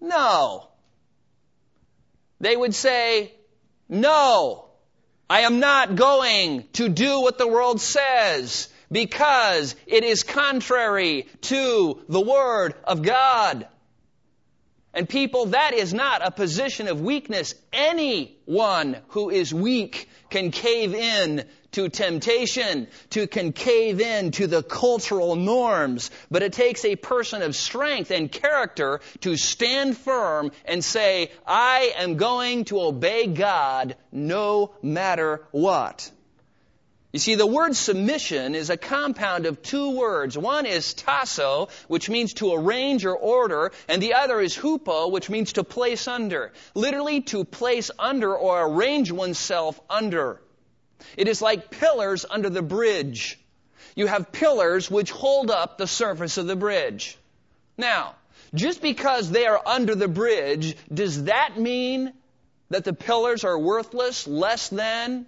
No. 0.00 0.68
They 2.40 2.56
would 2.56 2.74
say, 2.74 3.32
no, 3.88 4.66
I 5.28 5.40
am 5.40 5.60
not 5.60 5.96
going 5.96 6.68
to 6.74 6.88
do 6.88 7.20
what 7.20 7.38
the 7.38 7.48
world 7.48 7.80
says 7.80 8.68
because 8.90 9.74
it 9.86 10.04
is 10.04 10.22
contrary 10.22 11.26
to 11.42 12.04
the 12.08 12.20
Word 12.20 12.74
of 12.84 13.02
God. 13.02 13.66
And 14.96 15.06
people, 15.06 15.46
that 15.46 15.74
is 15.74 15.92
not 15.92 16.26
a 16.26 16.30
position 16.30 16.88
of 16.88 17.02
weakness. 17.02 17.54
Anyone 17.70 18.96
who 19.08 19.28
is 19.28 19.52
weak 19.52 20.08
can 20.30 20.50
cave 20.50 20.94
in 20.94 21.44
to 21.72 21.90
temptation, 21.90 22.88
to 23.10 23.26
can 23.26 23.52
cave 23.52 24.00
in 24.00 24.30
to 24.30 24.46
the 24.46 24.62
cultural 24.62 25.36
norms. 25.36 26.10
But 26.30 26.42
it 26.42 26.54
takes 26.54 26.82
a 26.86 26.96
person 26.96 27.42
of 27.42 27.54
strength 27.54 28.10
and 28.10 28.32
character 28.32 29.02
to 29.20 29.36
stand 29.36 29.98
firm 29.98 30.50
and 30.64 30.82
say, 30.82 31.30
I 31.46 31.92
am 31.98 32.16
going 32.16 32.64
to 32.66 32.80
obey 32.80 33.26
God 33.26 33.96
no 34.10 34.72
matter 34.80 35.46
what. 35.50 36.10
You 37.16 37.20
see, 37.20 37.34
the 37.34 37.46
word 37.46 37.74
submission 37.74 38.54
is 38.54 38.68
a 38.68 38.76
compound 38.76 39.46
of 39.46 39.62
two 39.62 39.92
words. 39.92 40.36
One 40.36 40.66
is 40.66 40.92
tasso, 40.92 41.68
which 41.88 42.10
means 42.10 42.34
to 42.34 42.52
arrange 42.52 43.06
or 43.06 43.16
order, 43.16 43.72
and 43.88 44.02
the 44.02 44.12
other 44.12 44.38
is 44.38 44.54
hupo, 44.54 45.10
which 45.10 45.30
means 45.30 45.54
to 45.54 45.64
place 45.64 46.08
under. 46.08 46.52
Literally, 46.74 47.22
to 47.32 47.46
place 47.46 47.90
under 47.98 48.36
or 48.36 48.66
arrange 48.66 49.10
oneself 49.10 49.80
under. 49.88 50.42
It 51.16 51.26
is 51.26 51.40
like 51.40 51.70
pillars 51.70 52.26
under 52.28 52.50
the 52.50 52.60
bridge. 52.60 53.40
You 53.94 54.08
have 54.08 54.30
pillars 54.30 54.90
which 54.90 55.10
hold 55.10 55.50
up 55.50 55.78
the 55.78 55.86
surface 55.86 56.36
of 56.36 56.46
the 56.46 56.54
bridge. 56.54 57.16
Now, 57.78 58.16
just 58.52 58.82
because 58.82 59.30
they 59.30 59.46
are 59.46 59.62
under 59.64 59.94
the 59.94 60.06
bridge, 60.06 60.76
does 60.92 61.24
that 61.24 61.56
mean 61.58 62.12
that 62.68 62.84
the 62.84 62.92
pillars 62.92 63.42
are 63.42 63.58
worthless, 63.58 64.26
less 64.26 64.68
than? 64.68 65.24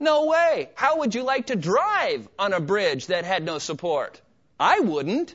No 0.00 0.24
way. 0.24 0.70
How 0.74 0.98
would 0.98 1.14
you 1.14 1.22
like 1.22 1.46
to 1.48 1.56
drive 1.56 2.26
on 2.38 2.54
a 2.54 2.60
bridge 2.60 3.06
that 3.08 3.24
had 3.26 3.44
no 3.44 3.58
support? 3.58 4.20
I 4.58 4.80
wouldn't. 4.80 5.34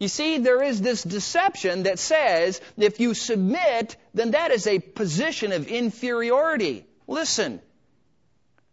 You 0.00 0.08
see, 0.08 0.38
there 0.38 0.62
is 0.62 0.82
this 0.82 1.02
deception 1.02 1.84
that 1.84 2.00
says 2.00 2.60
if 2.76 2.98
you 2.98 3.14
submit, 3.14 3.96
then 4.12 4.32
that 4.32 4.50
is 4.50 4.66
a 4.66 4.80
position 4.80 5.52
of 5.52 5.68
inferiority. 5.68 6.84
Listen, 7.06 7.60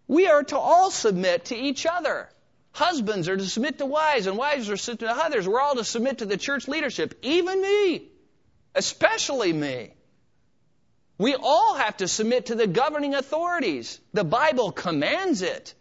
we 0.08 0.28
are 0.28 0.44
to 0.44 0.58
all 0.58 0.90
submit 0.90 1.46
to 1.46 1.56
each 1.56 1.86
other. 1.86 2.28
Husbands 2.72 3.30
are 3.30 3.38
to 3.38 3.46
submit 3.46 3.78
to 3.78 3.86
wives, 3.86 4.28
and 4.28 4.38
wives 4.38 4.68
are 4.70 4.78
to 4.78 4.82
submit 4.82 5.00
to 5.02 5.12
others. 5.12 5.48
We're 5.48 5.62
all 5.62 5.76
to 5.76 5.84
submit 5.84 6.20
to 6.20 6.26
the 6.26 6.38
church 6.38 6.68
leadership, 6.68 7.20
even 7.22 7.62
me, 7.62 8.10
especially 8.74 9.54
me. 9.54 9.94
We 11.22 11.36
all 11.36 11.76
have 11.76 11.98
to 11.98 12.08
submit 12.08 12.48
to 12.48 12.56
the 12.56 12.66
governing 12.66 13.14
authorities. 13.14 14.00
The 14.12 14.24
Bible 14.24 14.72
commands 14.72 15.44
it. 15.44 15.76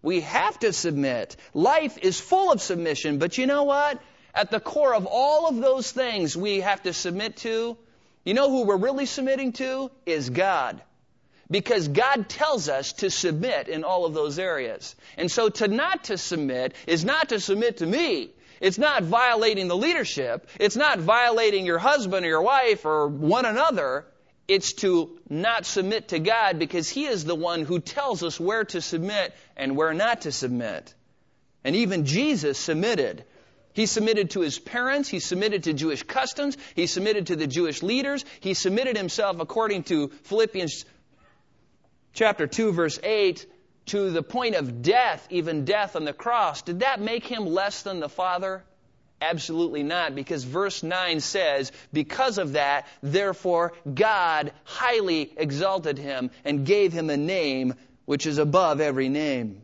We 0.00 0.22
have 0.22 0.58
to 0.60 0.72
submit. 0.72 1.36
Life 1.52 1.98
is 2.00 2.18
full 2.18 2.50
of 2.50 2.62
submission, 2.62 3.18
but 3.18 3.36
you 3.36 3.46
know 3.46 3.64
what? 3.64 4.00
At 4.34 4.50
the 4.50 4.58
core 4.58 4.94
of 4.94 5.04
all 5.04 5.48
of 5.48 5.56
those 5.56 5.92
things 5.92 6.34
we 6.34 6.60
have 6.60 6.82
to 6.84 6.94
submit 6.94 7.36
to, 7.38 7.76
you 8.24 8.32
know 8.32 8.48
who 8.48 8.64
we're 8.64 8.78
really 8.78 9.04
submitting 9.04 9.52
to? 9.60 9.90
Is 10.06 10.30
God. 10.30 10.80
Because 11.50 11.88
God 11.88 12.26
tells 12.30 12.70
us 12.70 12.94
to 12.94 13.10
submit 13.10 13.68
in 13.68 13.84
all 13.84 14.06
of 14.06 14.14
those 14.14 14.38
areas. 14.38 14.96
And 15.18 15.30
so 15.30 15.50
to 15.50 15.68
not 15.68 16.04
to 16.04 16.16
submit 16.16 16.72
is 16.86 17.04
not 17.04 17.28
to 17.28 17.38
submit 17.38 17.76
to 17.78 17.86
me. 17.86 18.30
It's 18.62 18.78
not 18.78 19.02
violating 19.02 19.68
the 19.68 19.76
leadership. 19.76 20.48
It's 20.58 20.74
not 20.74 21.00
violating 21.00 21.66
your 21.66 21.78
husband 21.78 22.24
or 22.24 22.28
your 22.30 22.40
wife 22.40 22.86
or 22.86 23.08
one 23.08 23.44
another. 23.44 24.06
It's 24.48 24.74
to 24.74 25.18
not 25.28 25.66
submit 25.66 26.08
to 26.08 26.18
God 26.18 26.58
because 26.58 26.88
He 26.88 27.06
is 27.06 27.24
the 27.24 27.34
one 27.34 27.62
who 27.62 27.80
tells 27.80 28.22
us 28.22 28.38
where 28.38 28.64
to 28.64 28.80
submit 28.80 29.34
and 29.56 29.76
where 29.76 29.94
not 29.94 30.22
to 30.22 30.32
submit. 30.32 30.94
And 31.64 31.74
even 31.76 32.04
Jesus 32.04 32.58
submitted. 32.58 33.24
He 33.72 33.86
submitted 33.86 34.30
to 34.30 34.40
his 34.40 34.58
parents. 34.58 35.08
He 35.08 35.20
submitted 35.20 35.64
to 35.64 35.74
Jewish 35.74 36.02
customs. 36.02 36.56
He 36.74 36.86
submitted 36.86 37.26
to 37.26 37.36
the 37.36 37.46
Jewish 37.46 37.82
leaders. 37.82 38.24
He 38.40 38.54
submitted 38.54 38.96
himself 38.96 39.38
according 39.40 39.82
to 39.84 40.08
Philippians 40.22 40.86
chapter 42.14 42.46
2 42.46 42.72
verse 42.72 42.98
8 43.02 43.46
to 43.86 44.10
the 44.10 44.22
point 44.22 44.54
of 44.56 44.82
death, 44.82 45.26
even 45.30 45.64
death 45.64 45.96
on 45.96 46.04
the 46.04 46.12
cross, 46.12 46.62
did 46.62 46.80
that 46.80 47.00
make 47.00 47.24
him 47.26 47.46
less 47.46 47.82
than 47.82 48.00
the 48.00 48.08
Father? 48.08 48.64
Absolutely 49.20 49.82
not, 49.82 50.14
because 50.14 50.44
verse 50.44 50.82
9 50.82 51.20
says, 51.20 51.72
Because 51.92 52.36
of 52.36 52.52
that, 52.52 52.86
therefore, 53.02 53.72
God 53.92 54.52
highly 54.64 55.32
exalted 55.36 55.96
him 55.96 56.30
and 56.44 56.66
gave 56.66 56.92
him 56.92 57.08
a 57.08 57.16
name 57.16 57.74
which 58.04 58.26
is 58.26 58.38
above 58.38 58.80
every 58.80 59.08
name. 59.08 59.62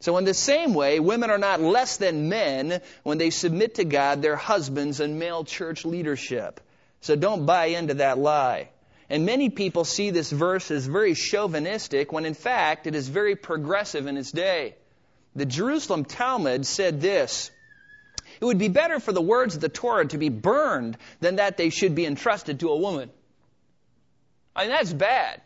So, 0.00 0.16
in 0.18 0.24
the 0.24 0.34
same 0.34 0.74
way, 0.74 1.00
women 1.00 1.30
are 1.30 1.38
not 1.38 1.60
less 1.60 1.96
than 1.96 2.28
men 2.28 2.80
when 3.02 3.18
they 3.18 3.30
submit 3.30 3.76
to 3.76 3.84
God, 3.84 4.22
their 4.22 4.36
husbands, 4.36 5.00
and 5.00 5.18
male 5.18 5.44
church 5.44 5.84
leadership. 5.84 6.60
So, 7.00 7.16
don't 7.16 7.46
buy 7.46 7.66
into 7.66 7.94
that 7.94 8.18
lie. 8.18 8.70
And 9.10 9.26
many 9.26 9.50
people 9.50 9.84
see 9.84 10.10
this 10.10 10.30
verse 10.30 10.70
as 10.70 10.86
very 10.86 11.14
chauvinistic 11.14 12.12
when 12.12 12.24
in 12.24 12.34
fact 12.34 12.86
it 12.86 12.94
is 12.94 13.08
very 13.08 13.34
progressive 13.34 14.06
in 14.06 14.16
its 14.16 14.30
day. 14.30 14.76
The 15.34 15.46
Jerusalem 15.46 16.04
Talmud 16.04 16.64
said 16.64 17.00
this 17.00 17.50
It 18.40 18.44
would 18.44 18.58
be 18.58 18.68
better 18.68 19.00
for 19.00 19.12
the 19.12 19.20
words 19.20 19.54
of 19.54 19.60
the 19.60 19.68
Torah 19.68 20.06
to 20.06 20.18
be 20.18 20.30
burned 20.30 20.96
than 21.20 21.36
that 21.36 21.56
they 21.56 21.70
should 21.70 21.94
be 21.94 22.06
entrusted 22.06 22.60
to 22.60 22.70
a 22.70 22.76
woman. 22.76 23.10
I 24.56 24.62
mean, 24.62 24.70
that's 24.70 24.92
bad. 24.92 25.42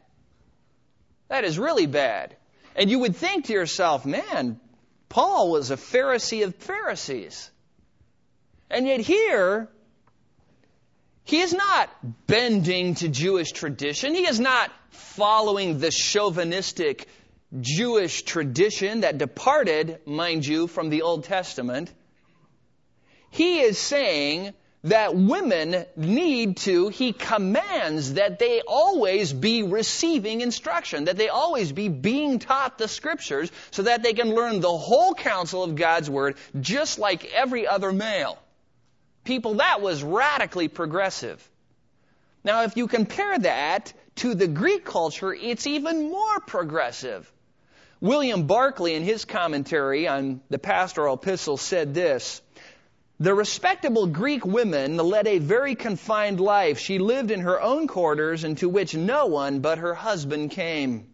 That 1.29 1.45
is 1.45 1.59
really 1.59 1.87
bad. 1.87 2.37
And 2.77 2.91
you 2.91 3.01
would 3.01 3.17
think 3.17 3.47
to 3.47 3.53
yourself, 3.53 4.07
man, 4.07 4.61
Paul 5.09 5.51
was 5.51 5.71
a 5.71 5.77
Pharisee 5.77 6.45
of 6.45 6.55
Pharisees. 6.57 7.51
And 8.71 8.87
yet 8.87 9.01
here, 9.01 9.69
he 11.25 11.41
is 11.41 11.53
not 11.53 11.91
bending 12.27 12.95
to 12.97 13.09
Jewish 13.09 13.53
tradition. 13.53 14.15
He 14.15 14.27
is 14.27 14.39
not 14.39 14.71
following 14.91 15.79
the 15.79 15.91
chauvinistic 15.91 17.09
Jewish 17.61 18.23
tradition 18.23 19.01
that 19.01 19.19
departed, 19.19 20.01
mind 20.07 20.47
you, 20.47 20.67
from 20.67 20.91
the 20.91 21.03
Old 21.03 21.25
Testament. 21.25 21.93
He 23.35 23.61
is 23.61 23.79
saying 23.79 24.55
that 24.85 25.15
women 25.15 25.87
need 25.97 26.57
to, 26.59 26.89
he 26.89 27.13
commands 27.13 28.15
that 28.15 28.39
they 28.39 28.63
always 28.67 29.33
be 29.33 29.63
receiving 29.63 30.41
instruction, 30.41 31.05
that 31.05 31.17
they 31.17 31.29
always 31.29 31.73
be 31.73 31.89
being 31.89 32.39
taught 32.39 32.79
the 32.79 32.89
scriptures 32.89 33.51
so 33.71 33.83
that 33.83 34.03
they 34.03 34.13
can 34.13 34.35
learn 34.35 34.61
the 34.61 34.77
whole 34.77 35.15
counsel 35.15 35.63
of 35.63 35.75
God's 35.75 36.09
word 36.09 36.37
just 36.61 36.99
like 36.99 37.25
every 37.35 37.67
other 37.67 37.93
male 37.93 38.39
people, 39.25 39.55
that 39.55 39.81
was 39.81 40.03
radically 40.03 40.69
progressive. 40.69 41.43
Now, 42.45 42.63
if 42.63 42.77
you 42.77 42.87
compare 42.87 43.39
that 43.39 43.93
to 44.17 44.35
the 44.35 44.47
Greek 44.47 44.85
culture, 44.85 45.33
it's 45.33 45.67
even 45.67 46.11
more 46.11 46.41
progressive. 46.47 47.31
William 48.01 48.47
Barclay, 48.47 48.95
in 48.95 49.03
his 49.03 49.25
commentary 49.25 50.07
on 50.07 50.43
the 50.51 50.59
pastoral 50.59 51.15
epistles, 51.15 51.63
said 51.63 51.95
this 51.95 52.43
The 53.25 53.33
respectable 53.33 54.07
Greek 54.07 54.45
woman 54.45 54.99
led 54.99 55.27
a 55.27 55.39
very 55.39 55.77
confined 55.77 56.41
life. 56.41 56.79
She 56.79 56.99
lived 56.99 57.31
in 57.31 57.41
her 57.41 57.59
own 57.59 57.89
quarters, 57.89 58.45
into 58.45 58.69
which 58.69 58.95
no 58.95 59.25
one 59.25 59.61
but 59.61 59.79
her 59.79 59.95
husband 59.95 60.51
came. 60.51 61.07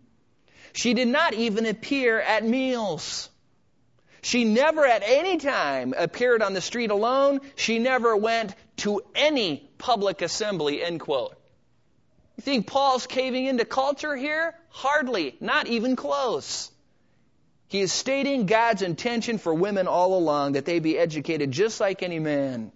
She 0.73 0.92
did 0.92 1.07
not 1.07 1.35
even 1.35 1.66
appear 1.66 2.20
at 2.20 2.44
meals. 2.44 3.31
She 4.23 4.42
never 4.42 4.85
at 4.85 5.05
any 5.07 5.37
time 5.37 5.94
appeared 5.96 6.42
on 6.42 6.53
the 6.53 6.61
street 6.61 6.90
alone. 6.90 7.42
She 7.55 7.79
never 7.79 8.16
went 8.16 8.57
to 8.79 9.03
any 9.14 9.70
public 9.79 10.20
assembly, 10.20 10.83
end 10.83 10.99
quote. 10.99 11.37
You 12.37 12.42
think 12.42 12.66
Paul's 12.66 13.07
caving 13.07 13.46
into 13.46 13.64
culture 13.64 14.16
here? 14.16 14.57
Hardly. 14.70 15.37
Not 15.38 15.68
even 15.68 15.94
close. 15.94 16.73
He 17.70 17.83
is 17.83 17.92
stating 17.92 18.46
God's 18.46 18.83
intention 18.83 19.38
for 19.38 19.54
women 19.54 19.87
all 19.87 20.18
along 20.18 20.52
that 20.54 20.64
they 20.64 20.80
be 20.80 20.98
educated 20.98 21.52
just 21.52 21.78
like 21.78 22.02
any 22.02 22.18
man. 22.18 22.72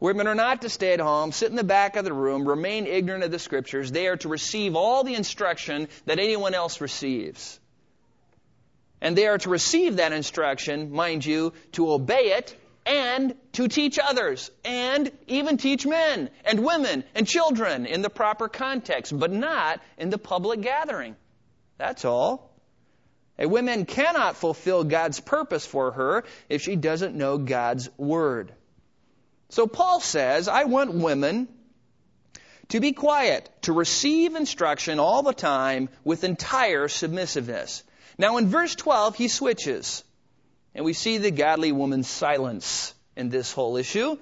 Women 0.00 0.26
are 0.26 0.34
not 0.34 0.60
to 0.62 0.68
stay 0.68 0.92
at 0.92 1.00
home, 1.00 1.32
sit 1.32 1.48
in 1.48 1.56
the 1.56 1.64
back 1.64 1.96
of 1.96 2.04
the 2.04 2.12
room, 2.12 2.46
remain 2.46 2.86
ignorant 2.86 3.24
of 3.24 3.30
the 3.30 3.38
scriptures. 3.38 3.90
They 3.90 4.06
are 4.06 4.18
to 4.18 4.28
receive 4.28 4.76
all 4.76 5.02
the 5.02 5.14
instruction 5.14 5.88
that 6.04 6.18
anyone 6.18 6.52
else 6.52 6.82
receives. 6.82 7.58
And 9.00 9.16
they 9.16 9.26
are 9.26 9.38
to 9.38 9.48
receive 9.48 9.96
that 9.96 10.12
instruction, 10.12 10.92
mind 10.92 11.24
you, 11.24 11.54
to 11.72 11.90
obey 11.90 12.32
it 12.36 12.54
and 12.84 13.34
to 13.54 13.66
teach 13.66 13.98
others 13.98 14.50
and 14.62 15.10
even 15.26 15.56
teach 15.56 15.86
men 15.86 16.28
and 16.44 16.62
women 16.62 17.02
and 17.14 17.26
children 17.26 17.86
in 17.86 18.02
the 18.02 18.10
proper 18.10 18.46
context, 18.46 19.18
but 19.18 19.32
not 19.32 19.80
in 19.96 20.10
the 20.10 20.18
public 20.18 20.60
gathering. 20.60 21.16
That's 21.78 22.04
all. 22.04 22.47
A 23.38 23.48
woman 23.48 23.86
cannot 23.86 24.36
fulfill 24.36 24.84
God's 24.84 25.20
purpose 25.20 25.64
for 25.64 25.92
her 25.92 26.24
if 26.48 26.62
she 26.62 26.76
doesn't 26.76 27.14
know 27.14 27.38
God's 27.38 27.88
word. 27.96 28.52
So 29.50 29.66
Paul 29.66 30.00
says, 30.00 30.48
I 30.48 30.64
want 30.64 30.92
women 30.92 31.48
to 32.68 32.80
be 32.80 32.92
quiet, 32.92 33.48
to 33.62 33.72
receive 33.72 34.34
instruction 34.34 34.98
all 34.98 35.22
the 35.22 35.32
time 35.32 35.88
with 36.04 36.24
entire 36.24 36.88
submissiveness. 36.88 37.82
Now 38.18 38.36
in 38.36 38.48
verse 38.48 38.74
12, 38.74 39.16
he 39.16 39.28
switches. 39.28 40.04
And 40.74 40.84
we 40.84 40.92
see 40.92 41.18
the 41.18 41.30
godly 41.30 41.72
woman's 41.72 42.08
silence 42.08 42.94
in 43.16 43.30
this 43.30 43.52
whole 43.52 43.76
issue. 43.76 44.18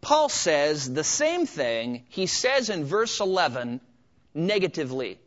Paul 0.00 0.28
says 0.28 0.92
the 0.92 1.04
same 1.04 1.46
thing 1.46 2.04
he 2.10 2.26
says 2.26 2.70
in 2.70 2.84
verse 2.84 3.20
11 3.20 3.80
negatively. 4.34 5.18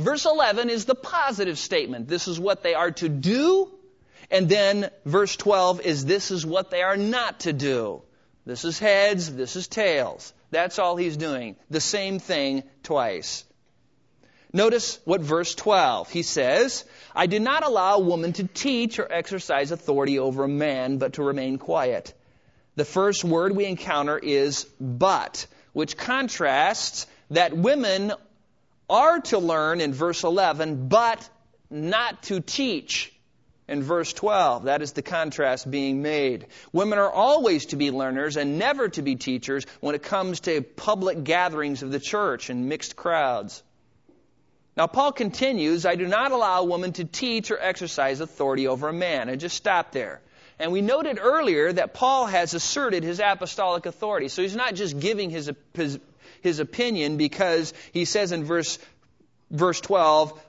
Verse 0.00 0.24
11 0.24 0.70
is 0.70 0.86
the 0.86 0.94
positive 0.94 1.58
statement. 1.58 2.08
This 2.08 2.26
is 2.26 2.40
what 2.40 2.62
they 2.62 2.72
are 2.72 2.90
to 2.92 3.08
do. 3.08 3.70
And 4.30 4.48
then 4.48 4.90
verse 5.04 5.36
12 5.36 5.82
is 5.82 6.06
this 6.06 6.30
is 6.30 6.46
what 6.46 6.70
they 6.70 6.82
are 6.82 6.96
not 6.96 7.40
to 7.40 7.52
do. 7.52 8.02
This 8.46 8.64
is 8.64 8.78
heads, 8.78 9.34
this 9.34 9.56
is 9.56 9.68
tails. 9.68 10.32
That's 10.50 10.78
all 10.78 10.96
he's 10.96 11.18
doing. 11.18 11.56
The 11.68 11.82
same 11.82 12.18
thing 12.18 12.62
twice. 12.82 13.44
Notice 14.54 14.98
what 15.04 15.20
verse 15.20 15.54
12, 15.54 16.10
he 16.10 16.22
says, 16.22 16.84
I 17.14 17.26
do 17.26 17.38
not 17.38 17.64
allow 17.64 17.96
a 17.96 18.00
woman 18.00 18.32
to 18.34 18.44
teach 18.44 18.98
or 18.98 19.12
exercise 19.12 19.70
authority 19.70 20.18
over 20.18 20.44
a 20.44 20.48
man, 20.48 20.96
but 20.96 21.14
to 21.14 21.22
remain 21.22 21.58
quiet. 21.58 22.14
The 22.74 22.86
first 22.86 23.22
word 23.22 23.54
we 23.54 23.66
encounter 23.66 24.18
is 24.18 24.64
but, 24.80 25.46
which 25.74 25.98
contrasts 25.98 27.06
that 27.30 27.56
women 27.56 28.12
are 28.90 29.20
to 29.20 29.38
learn 29.38 29.80
in 29.80 29.92
verse 29.92 30.24
11, 30.24 30.88
but 30.88 31.28
not 31.70 32.22
to 32.24 32.40
teach 32.40 33.12
in 33.68 33.82
verse 33.82 34.12
12. 34.12 34.64
That 34.64 34.82
is 34.82 34.92
the 34.92 35.02
contrast 35.02 35.70
being 35.70 36.02
made. 36.02 36.46
Women 36.72 36.98
are 36.98 37.10
always 37.10 37.66
to 37.66 37.76
be 37.76 37.90
learners 37.90 38.36
and 38.36 38.58
never 38.58 38.88
to 38.90 39.02
be 39.02 39.14
teachers 39.16 39.64
when 39.80 39.94
it 39.94 40.02
comes 40.02 40.40
to 40.40 40.60
public 40.60 41.22
gatherings 41.24 41.82
of 41.82 41.92
the 41.92 42.00
church 42.00 42.50
and 42.50 42.68
mixed 42.68 42.96
crowds. 42.96 43.62
Now, 44.76 44.86
Paul 44.86 45.12
continues, 45.12 45.86
I 45.86 45.94
do 45.94 46.06
not 46.06 46.32
allow 46.32 46.60
a 46.60 46.64
woman 46.64 46.92
to 46.94 47.04
teach 47.04 47.50
or 47.50 47.58
exercise 47.60 48.20
authority 48.20 48.66
over 48.66 48.88
a 48.88 48.92
man. 48.92 49.28
And 49.28 49.40
just 49.40 49.56
stop 49.56 49.92
there. 49.92 50.20
And 50.58 50.72
we 50.72 50.82
noted 50.82 51.18
earlier 51.20 51.72
that 51.72 51.94
Paul 51.94 52.26
has 52.26 52.54
asserted 52.54 53.02
his 53.02 53.18
apostolic 53.18 53.86
authority. 53.86 54.28
So 54.28 54.42
he's 54.42 54.56
not 54.56 54.74
just 54.74 54.98
giving 55.00 55.30
his, 55.30 55.50
his, 55.74 55.98
his 56.42 56.60
opinion 56.60 57.16
because 57.16 57.72
he 57.92 58.04
says 58.04 58.32
in 58.32 58.44
verse, 58.44 58.78
verse 59.50 59.80
12, 59.80 60.40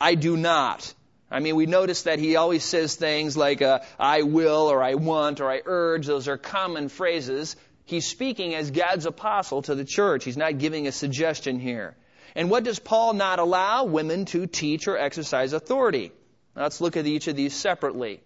I 0.00 0.14
do 0.14 0.36
not. 0.36 0.94
I 1.30 1.40
mean, 1.40 1.56
we 1.56 1.66
notice 1.66 2.02
that 2.02 2.18
he 2.18 2.36
always 2.36 2.64
says 2.64 2.94
things 2.94 3.36
like, 3.36 3.60
uh, 3.60 3.80
I 3.98 4.22
will, 4.22 4.70
or 4.70 4.82
I 4.82 4.94
want, 4.94 5.40
or 5.40 5.50
I 5.50 5.60
urge. 5.64 6.06
Those 6.06 6.26
are 6.26 6.38
common 6.38 6.88
phrases. 6.88 7.54
He's 7.84 8.06
speaking 8.06 8.54
as 8.54 8.70
God's 8.70 9.06
apostle 9.06 9.62
to 9.62 9.74
the 9.74 9.84
church. 9.84 10.24
He's 10.24 10.36
not 10.36 10.58
giving 10.58 10.86
a 10.86 10.92
suggestion 10.92 11.58
here. 11.58 11.96
And 12.34 12.50
what 12.50 12.64
does 12.64 12.78
Paul 12.78 13.14
not 13.14 13.38
allow? 13.38 13.84
Women 13.84 14.24
to 14.26 14.46
teach 14.46 14.88
or 14.88 14.96
exercise 14.96 15.52
authority. 15.52 16.12
Let's 16.54 16.80
look 16.80 16.96
at 16.96 17.06
each 17.06 17.28
of 17.28 17.36
these 17.36 17.54
separately. 17.54 18.20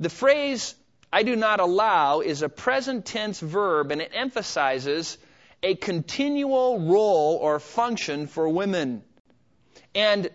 The 0.00 0.10
phrase, 0.10 0.74
I 1.12 1.22
do 1.22 1.36
not 1.36 1.60
allow, 1.60 2.20
is 2.20 2.42
a 2.42 2.48
present 2.48 3.06
tense 3.06 3.40
verb 3.40 3.90
and 3.90 4.00
it 4.00 4.10
emphasizes 4.14 5.18
a 5.64 5.74
continual 5.74 6.78
role 6.78 7.36
or 7.36 7.58
function 7.58 8.28
for 8.28 8.48
women. 8.48 9.02
And 9.94 10.30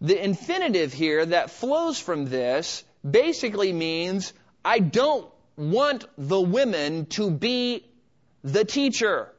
the 0.00 0.22
infinitive 0.22 0.92
here 0.92 1.24
that 1.26 1.50
flows 1.50 2.00
from 2.00 2.24
this 2.28 2.82
basically 3.08 3.72
means 3.72 4.32
I 4.64 4.80
don't 4.80 5.30
want 5.56 6.06
the 6.18 6.40
women 6.40 7.06
to 7.06 7.30
be 7.30 7.84
the 8.42 8.64
teacher 8.64 9.32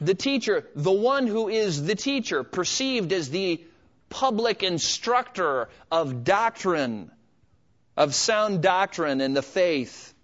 the 0.00 0.14
teacher, 0.14 0.64
the 0.74 0.92
one 0.92 1.26
who 1.26 1.48
is 1.48 1.84
the 1.84 1.94
teacher, 1.94 2.44
perceived 2.44 3.12
as 3.12 3.30
the 3.30 3.64
public 4.08 4.62
instructor 4.62 5.68
of 5.90 6.24
doctrine, 6.24 7.10
of 7.96 8.14
sound 8.14 8.62
doctrine 8.62 9.20
in 9.20 9.34
the 9.34 9.42
faith. 9.42 10.14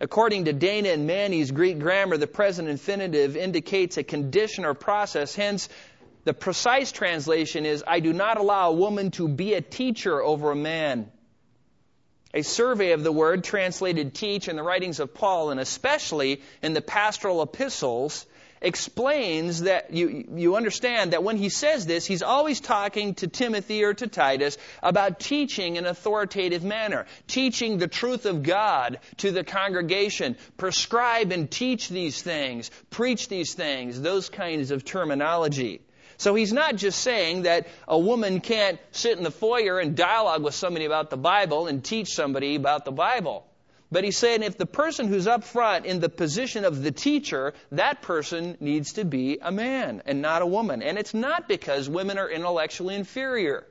According 0.00 0.46
to 0.46 0.52
Dana 0.52 0.88
and 0.88 1.06
Mantey's 1.06 1.50
Greek 1.50 1.78
grammar, 1.78 2.16
the 2.16 2.26
present 2.26 2.68
infinitive 2.68 3.36
indicates 3.36 3.96
a 3.96 4.02
condition 4.02 4.64
or 4.64 4.74
process. 4.74 5.34
Hence, 5.34 5.68
The 6.24 6.34
precise 6.34 6.90
translation 6.90 7.66
is, 7.66 7.84
I 7.86 8.00
do 8.00 8.12
not 8.12 8.38
allow 8.38 8.70
a 8.70 8.74
woman 8.74 9.10
to 9.12 9.28
be 9.28 9.54
a 9.54 9.60
teacher 9.60 10.22
over 10.22 10.50
a 10.50 10.56
man. 10.56 11.12
A 12.32 12.42
survey 12.42 12.92
of 12.92 13.04
the 13.04 13.12
word 13.12 13.44
translated 13.44 14.14
teach 14.14 14.48
in 14.48 14.56
the 14.56 14.62
writings 14.62 15.00
of 15.00 15.14
Paul 15.14 15.50
and 15.50 15.60
especially 15.60 16.42
in 16.62 16.72
the 16.72 16.80
pastoral 16.80 17.42
epistles 17.42 18.26
explains 18.64 19.62
that 19.62 19.92
you, 19.92 20.26
you 20.34 20.56
understand 20.56 21.12
that 21.12 21.22
when 21.22 21.36
he 21.36 21.48
says 21.48 21.86
this, 21.86 22.06
he's 22.06 22.22
always 22.22 22.60
talking 22.60 23.14
to 23.16 23.28
Timothy 23.28 23.84
or 23.84 23.94
to 23.94 24.06
Titus 24.06 24.56
about 24.82 25.20
teaching 25.20 25.76
in 25.76 25.84
an 25.84 25.90
authoritative 25.90 26.64
manner, 26.64 27.06
teaching 27.26 27.78
the 27.78 27.88
truth 27.88 28.26
of 28.26 28.42
God 28.42 28.98
to 29.18 29.30
the 29.30 29.44
congregation, 29.44 30.36
prescribe 30.56 31.30
and 31.32 31.50
teach 31.50 31.88
these 31.88 32.22
things, 32.22 32.70
preach 32.90 33.28
these 33.28 33.54
things, 33.54 34.00
those 34.00 34.28
kinds 34.28 34.70
of 34.70 34.84
terminology. 34.84 35.80
So 36.16 36.34
he's 36.34 36.52
not 36.52 36.76
just 36.76 37.00
saying 37.00 37.42
that 37.42 37.66
a 37.88 37.98
woman 37.98 38.40
can't 38.40 38.78
sit 38.92 39.18
in 39.18 39.24
the 39.24 39.30
foyer 39.30 39.78
and 39.78 39.96
dialogue 39.96 40.42
with 40.42 40.54
somebody 40.54 40.84
about 40.84 41.10
the 41.10 41.16
Bible 41.16 41.66
and 41.66 41.84
teach 41.84 42.14
somebody 42.14 42.54
about 42.54 42.84
the 42.84 42.92
Bible. 42.92 43.46
But 43.94 44.02
he's 44.02 44.16
saying 44.16 44.42
if 44.42 44.58
the 44.58 44.66
person 44.66 45.06
who's 45.06 45.28
up 45.28 45.44
front 45.44 45.86
in 45.86 46.00
the 46.00 46.08
position 46.08 46.64
of 46.64 46.82
the 46.82 46.90
teacher, 46.90 47.54
that 47.70 48.02
person 48.02 48.56
needs 48.58 48.94
to 48.94 49.04
be 49.04 49.38
a 49.40 49.52
man 49.52 50.02
and 50.04 50.20
not 50.20 50.42
a 50.42 50.46
woman. 50.46 50.82
And 50.82 50.98
it's 50.98 51.14
not 51.14 51.46
because 51.46 51.88
women 51.88 52.18
are 52.18 52.28
intellectually 52.28 52.96
inferior, 52.96 53.68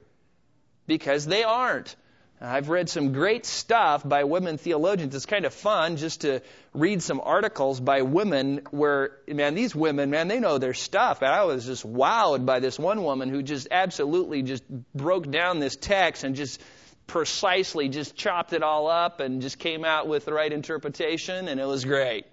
because 0.88 1.25
they 1.25 1.43
aren't. 1.43 1.93
I've 2.39 2.69
read 2.69 2.88
some 2.88 3.12
great 3.12 3.45
stuff 3.45 4.07
by 4.07 4.23
women 4.23 4.57
theologians. 4.57 5.13
It's 5.13 5.25
kind 5.25 5.43
of 5.43 5.53
fun 5.53 5.97
just 5.97 6.21
to 6.21 6.41
read 6.73 7.03
some 7.03 7.19
articles 7.21 7.81
by 7.81 8.03
women 8.03 8.62
where, 8.71 9.17
man, 9.27 9.55
these 9.55 9.75
women, 9.75 10.09
man, 10.09 10.29
they 10.29 10.39
know 10.39 10.57
their 10.57 10.73
stuff. 10.73 11.21
And 11.21 11.31
I 11.33 11.43
was 11.43 11.65
just 11.65 11.86
wowed 11.86 12.45
by 12.45 12.62
this 12.62 12.79
one 12.79 13.03
woman 13.03 13.27
who 13.27 13.43
just 13.43 13.67
absolutely 13.71 14.41
just 14.41 14.63
broke 14.95 15.29
down 15.29 15.59
this 15.59 15.75
text 15.75 16.23
and 16.23 16.33
just 16.33 16.62
precisely 17.07 17.89
just 17.89 18.15
chopped 18.15 18.53
it 18.53 18.63
all 18.63 18.87
up 18.87 19.19
and 19.19 19.41
just 19.41 19.59
came 19.59 19.85
out 19.85 20.07
with 20.07 20.25
the 20.25 20.33
right 20.33 20.51
interpretation, 20.51 21.47
and 21.47 21.59
it 21.59 21.65
was 21.65 21.85
great. 21.85 22.25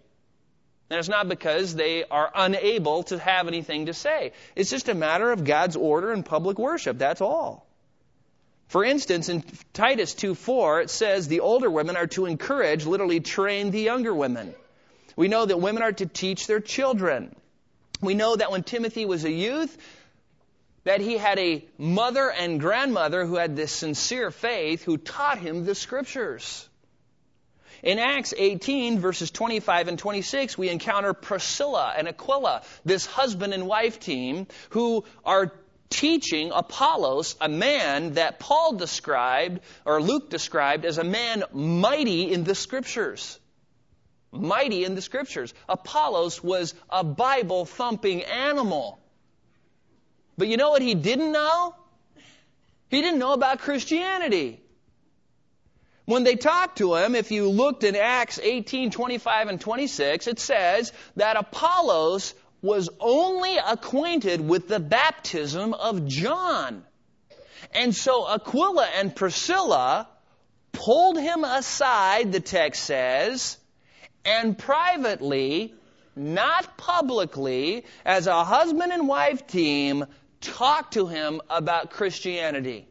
And 0.90 0.98
it's 0.98 1.08
not 1.08 1.28
because 1.28 1.74
they 1.74 2.04
are 2.04 2.30
unable 2.34 3.04
to 3.04 3.18
have 3.18 3.46
anything 3.46 3.86
to 3.86 3.94
say. 3.94 4.32
It's 4.56 4.70
just 4.70 4.88
a 4.88 4.94
matter 4.94 5.30
of 5.30 5.44
God's 5.44 5.76
order 5.76 6.12
and 6.12 6.24
public 6.24 6.58
worship. 6.58 6.98
That's 6.98 7.20
all. 7.20 7.66
For 8.66 8.84
instance, 8.84 9.28
in 9.28 9.44
Titus 9.72 10.14
2:4, 10.14 10.82
it 10.82 10.90
says 10.90 11.26
the 11.26 11.40
older 11.40 11.70
women 11.70 11.96
are 11.96 12.06
to 12.08 12.26
encourage, 12.26 12.86
literally 12.86 13.20
train 13.20 13.70
the 13.70 13.80
younger 13.80 14.14
women. 14.14 14.54
We 15.16 15.28
know 15.28 15.44
that 15.44 15.60
women 15.60 15.82
are 15.82 15.92
to 15.92 16.06
teach 16.06 16.46
their 16.46 16.60
children. 16.60 17.34
We 18.00 18.14
know 18.14 18.34
that 18.36 18.50
when 18.50 18.62
Timothy 18.62 19.06
was 19.06 19.24
a 19.24 19.30
youth, 19.30 19.76
that 20.84 21.00
he 21.00 21.16
had 21.16 21.38
a 21.38 21.64
mother 21.78 22.30
and 22.30 22.60
grandmother 22.60 23.26
who 23.26 23.36
had 23.36 23.56
this 23.56 23.72
sincere 23.72 24.30
faith 24.30 24.82
who 24.82 24.96
taught 24.96 25.38
him 25.38 25.64
the 25.64 25.74
scriptures. 25.74 26.68
In 27.82 27.98
Acts 27.98 28.34
18, 28.36 28.98
verses 28.98 29.30
25 29.30 29.88
and 29.88 29.98
26, 29.98 30.58
we 30.58 30.68
encounter 30.68 31.14
Priscilla 31.14 31.94
and 31.96 32.08
Aquila, 32.08 32.62
this 32.84 33.06
husband 33.06 33.54
and 33.54 33.66
wife 33.66 34.00
team, 34.00 34.46
who 34.70 35.04
are 35.24 35.52
teaching 35.88 36.52
Apollos, 36.54 37.36
a 37.40 37.48
man 37.48 38.14
that 38.14 38.38
Paul 38.38 38.74
described, 38.74 39.60
or 39.84 40.00
Luke 40.00 40.30
described, 40.30 40.84
as 40.84 40.98
a 40.98 41.04
man 41.04 41.42
mighty 41.52 42.32
in 42.32 42.44
the 42.44 42.54
scriptures. 42.54 43.38
Mighty 44.30 44.84
in 44.84 44.94
the 44.94 45.02
scriptures. 45.02 45.52
Apollos 45.68 46.42
was 46.42 46.74
a 46.88 47.02
Bible 47.02 47.64
thumping 47.64 48.22
animal. 48.22 49.00
But 50.40 50.48
you 50.48 50.56
know 50.56 50.70
what 50.70 50.80
he 50.80 50.94
didn't 50.94 51.32
know? 51.32 51.74
He 52.88 53.02
didn't 53.02 53.18
know 53.18 53.34
about 53.34 53.58
Christianity. 53.58 54.58
When 56.06 56.24
they 56.24 56.36
talked 56.36 56.78
to 56.78 56.94
him, 56.94 57.14
if 57.14 57.30
you 57.30 57.50
looked 57.50 57.84
in 57.84 57.94
Acts 57.94 58.40
18, 58.42 58.90
25, 58.90 59.48
and 59.48 59.60
26, 59.60 60.28
it 60.28 60.38
says 60.40 60.94
that 61.16 61.36
Apollos 61.36 62.32
was 62.62 62.88
only 63.00 63.58
acquainted 63.58 64.40
with 64.40 64.66
the 64.66 64.80
baptism 64.80 65.74
of 65.74 66.06
John. 66.06 66.84
And 67.74 67.94
so 67.94 68.26
Aquila 68.26 68.86
and 68.96 69.14
Priscilla 69.14 70.08
pulled 70.72 71.18
him 71.18 71.44
aside, 71.44 72.32
the 72.32 72.40
text 72.40 72.82
says, 72.82 73.58
and 74.24 74.56
privately, 74.56 75.74
not 76.16 76.78
publicly, 76.78 77.84
as 78.06 78.26
a 78.26 78.42
husband 78.42 78.90
and 78.90 79.06
wife 79.06 79.46
team, 79.46 80.06
talked 80.40 80.94
to 80.94 81.06
him 81.06 81.40
about 81.48 81.90
Christianity. 81.90 82.86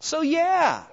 So 0.00 0.20
yeah, 0.22 0.84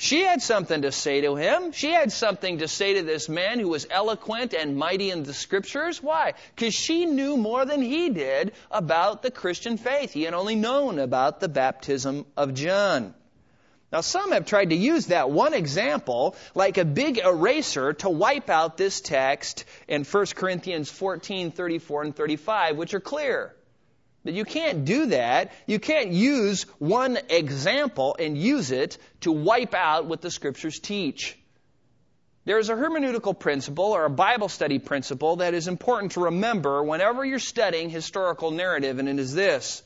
she 0.00 0.22
had 0.22 0.42
something 0.42 0.82
to 0.82 0.92
say 0.92 1.22
to 1.22 1.34
him. 1.34 1.72
She 1.72 1.90
had 1.90 2.12
something 2.12 2.58
to 2.58 2.68
say 2.68 2.94
to 2.94 3.02
this 3.02 3.28
man 3.28 3.58
who 3.58 3.68
was 3.68 3.84
eloquent 3.90 4.54
and 4.54 4.76
mighty 4.76 5.10
in 5.10 5.24
the 5.24 5.34
scriptures. 5.34 6.00
Why? 6.00 6.34
Because 6.54 6.72
she 6.72 7.04
knew 7.04 7.36
more 7.36 7.64
than 7.64 7.82
he 7.82 8.08
did 8.10 8.52
about 8.70 9.22
the 9.22 9.32
Christian 9.32 9.76
faith. 9.76 10.12
He 10.12 10.22
had 10.22 10.34
only 10.34 10.54
known 10.54 11.00
about 11.00 11.40
the 11.40 11.48
baptism 11.48 12.26
of 12.36 12.54
John. 12.54 13.12
Now, 13.90 14.02
some 14.02 14.30
have 14.30 14.46
tried 14.46 14.70
to 14.70 14.76
use 14.76 15.06
that 15.06 15.30
one 15.30 15.52
example 15.52 16.36
like 16.54 16.78
a 16.78 16.84
big 16.84 17.18
eraser 17.18 17.94
to 17.94 18.08
wipe 18.08 18.50
out 18.50 18.76
this 18.76 19.00
text 19.00 19.64
in 19.88 20.04
1 20.04 20.26
Corinthians 20.36 20.90
14, 20.90 21.50
34, 21.50 22.02
and 22.02 22.14
35, 22.14 22.76
which 22.76 22.94
are 22.94 23.00
clear. 23.00 23.52
But 24.28 24.34
you 24.34 24.44
can't 24.44 24.84
do 24.84 25.06
that. 25.06 25.52
You 25.64 25.78
can't 25.78 26.10
use 26.10 26.64
one 26.78 27.18
example 27.30 28.14
and 28.18 28.36
use 28.36 28.70
it 28.70 28.98
to 29.22 29.32
wipe 29.32 29.72
out 29.72 30.04
what 30.04 30.20
the 30.20 30.30
scriptures 30.30 30.78
teach. 30.78 31.34
There 32.44 32.58
is 32.58 32.68
a 32.68 32.74
hermeneutical 32.74 33.38
principle 33.38 33.86
or 33.86 34.04
a 34.04 34.10
Bible 34.10 34.50
study 34.50 34.80
principle 34.80 35.36
that 35.36 35.54
is 35.54 35.66
important 35.66 36.12
to 36.12 36.24
remember 36.24 36.82
whenever 36.82 37.24
you're 37.24 37.38
studying 37.38 37.88
historical 37.88 38.50
narrative, 38.50 38.98
and 38.98 39.08
it 39.08 39.18
is 39.18 39.32
this. 39.32 39.82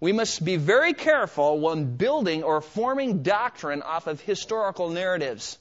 We 0.00 0.12
must 0.12 0.42
be 0.42 0.56
very 0.56 0.94
careful 0.94 1.60
when 1.60 1.96
building 1.96 2.42
or 2.42 2.62
forming 2.62 3.22
doctrine 3.22 3.82
off 3.82 4.06
of 4.06 4.22
historical 4.22 4.88
narratives. 4.88 5.58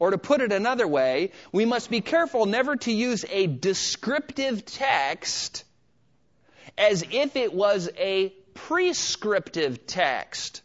Or 0.00 0.10
to 0.10 0.18
put 0.18 0.40
it 0.40 0.50
another 0.50 0.88
way, 0.88 1.30
we 1.52 1.64
must 1.64 1.90
be 1.90 2.00
careful 2.00 2.44
never 2.46 2.74
to 2.74 2.92
use 2.92 3.24
a 3.30 3.46
descriptive 3.46 4.64
text 4.64 5.62
as 6.76 7.04
if 7.10 7.36
it 7.36 7.52
was 7.52 7.90
a 7.98 8.30
prescriptive 8.54 9.86
text. 9.86 10.62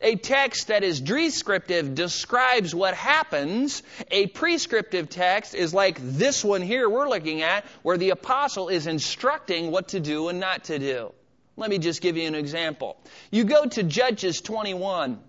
A 0.00 0.16
text 0.16 0.68
that 0.68 0.84
is 0.84 1.00
descriptive 1.00 1.94
describes 1.94 2.74
what 2.74 2.94
happens. 2.94 3.82
A 4.10 4.26
prescriptive 4.26 5.08
text 5.08 5.54
is 5.54 5.72
like 5.72 5.98
this 5.98 6.44
one 6.44 6.60
here 6.60 6.88
we're 6.88 7.08
looking 7.08 7.42
at, 7.42 7.64
where 7.82 7.96
the 7.96 8.10
apostle 8.10 8.68
is 8.68 8.86
instructing 8.86 9.70
what 9.70 9.88
to 9.88 10.00
do 10.00 10.28
and 10.28 10.40
not 10.40 10.64
to 10.64 10.78
do. 10.78 11.12
Let 11.56 11.70
me 11.70 11.78
just 11.78 12.02
give 12.02 12.16
you 12.16 12.26
an 12.26 12.34
example. 12.34 12.96
You 13.30 13.44
go 13.44 13.64
to 13.64 13.82
Judges 13.82 14.40
21. 14.42 15.20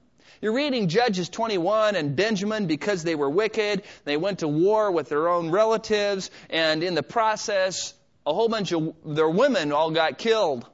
You're 0.41 0.53
reading 0.53 0.89
Judges 0.89 1.29
21 1.29 1.95
and 1.95 2.15
Benjamin, 2.15 2.67
because 2.67 3.03
they 3.03 3.15
were 3.15 3.29
wicked, 3.29 3.83
they 4.03 4.17
went 4.17 4.39
to 4.39 4.47
war 4.47 4.91
with 4.91 5.09
their 5.09 5.29
own 5.29 5.49
relatives, 5.49 6.29
and 6.49 6.83
in 6.83 6.93
the 6.93 7.03
process, 7.03 7.94
a 8.25 8.33
whole 8.33 8.49
bunch 8.49 8.71
of 8.71 8.95
their 9.05 9.29
women 9.29 9.71
all 9.71 9.91
got 9.91 10.17
killed. 10.17 10.65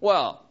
Well, 0.00 0.42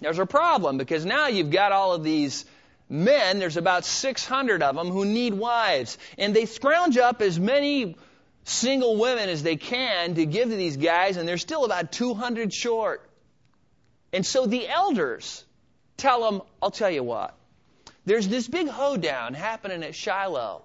there's 0.00 0.18
a 0.18 0.26
problem 0.26 0.78
because 0.78 1.04
now 1.04 1.28
you've 1.28 1.50
got 1.50 1.72
all 1.72 1.92
of 1.92 2.02
these 2.02 2.44
men, 2.88 3.38
there's 3.38 3.56
about 3.56 3.84
600 3.84 4.62
of 4.62 4.74
them 4.74 4.88
who 4.88 5.04
need 5.04 5.34
wives. 5.34 5.96
And 6.18 6.34
they 6.34 6.46
scrounge 6.46 6.98
up 6.98 7.22
as 7.22 7.38
many 7.38 7.96
single 8.44 8.96
women 8.96 9.28
as 9.28 9.42
they 9.42 9.56
can 9.56 10.14
to 10.14 10.26
give 10.26 10.48
to 10.48 10.56
these 10.56 10.76
guys, 10.76 11.16
and 11.16 11.28
they're 11.28 11.38
still 11.38 11.64
about 11.64 11.92
200 11.92 12.52
short. 12.52 13.08
And 14.12 14.26
so 14.26 14.46
the 14.46 14.68
elders 14.68 15.44
tell 15.96 16.30
them, 16.30 16.42
I'll 16.60 16.72
tell 16.72 16.90
you 16.90 17.04
what, 17.04 17.34
there's 18.04 18.26
this 18.26 18.48
big 18.48 18.68
hoedown 18.68 19.34
happening 19.34 19.84
at 19.84 19.94
Shiloh. 19.94 20.64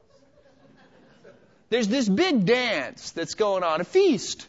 There's 1.70 1.88
this 1.88 2.08
big 2.08 2.46
dance 2.46 3.12
that's 3.12 3.36
going 3.36 3.64
on, 3.64 3.82
a 3.82 3.84
feast. 3.84 4.48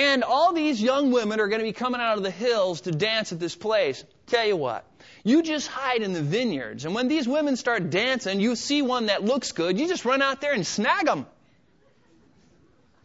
And 0.00 0.24
all 0.24 0.54
these 0.54 0.80
young 0.80 1.12
women 1.12 1.40
are 1.40 1.48
going 1.48 1.58
to 1.58 1.64
be 1.64 1.74
coming 1.74 2.00
out 2.00 2.16
of 2.16 2.22
the 2.22 2.30
hills 2.30 2.80
to 2.82 2.90
dance 2.90 3.32
at 3.32 3.38
this 3.38 3.54
place. 3.54 4.02
Tell 4.28 4.46
you 4.46 4.56
what, 4.56 4.86
you 5.24 5.42
just 5.42 5.68
hide 5.68 6.00
in 6.00 6.14
the 6.14 6.22
vineyards. 6.22 6.86
And 6.86 6.94
when 6.94 7.08
these 7.08 7.28
women 7.28 7.54
start 7.56 7.90
dancing, 7.90 8.40
you 8.40 8.56
see 8.56 8.80
one 8.80 9.06
that 9.06 9.22
looks 9.22 9.52
good, 9.52 9.78
you 9.78 9.86
just 9.88 10.06
run 10.06 10.22
out 10.22 10.40
there 10.40 10.54
and 10.54 10.66
snag 10.66 11.04
them. 11.04 11.26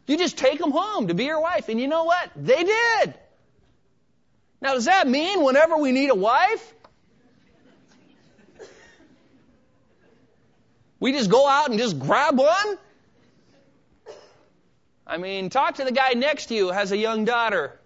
You 0.08 0.18
just 0.18 0.38
take 0.38 0.58
them 0.58 0.72
home 0.72 1.10
to 1.10 1.14
be 1.14 1.26
your 1.26 1.42
wife. 1.42 1.68
And 1.68 1.82
you 1.82 1.90
know 1.90 2.06
what? 2.06 2.32
They 2.38 2.64
did. 2.64 3.14
Now, 4.62 4.76
does 4.76 4.86
that 4.86 5.06
mean 5.06 5.44
whenever 5.44 5.76
we 5.76 5.92
need 5.92 6.12
a 6.12 6.16
wife, 6.16 6.74
we 11.02 11.12
just 11.12 11.30
go 11.30 11.46
out 11.46 11.72
and 11.72 11.78
just 11.78 12.00
grab 12.00 12.38
one? 12.38 12.78
I 15.16 15.18
mean, 15.18 15.50
talk 15.50 15.76
to 15.76 15.86
the 15.86 15.94
guy 15.94 16.12
next 16.12 16.48
to 16.48 16.56
you 16.56 16.72
has 16.72 16.92
a 16.92 16.98
young 16.98 17.24
daughter. 17.24 17.80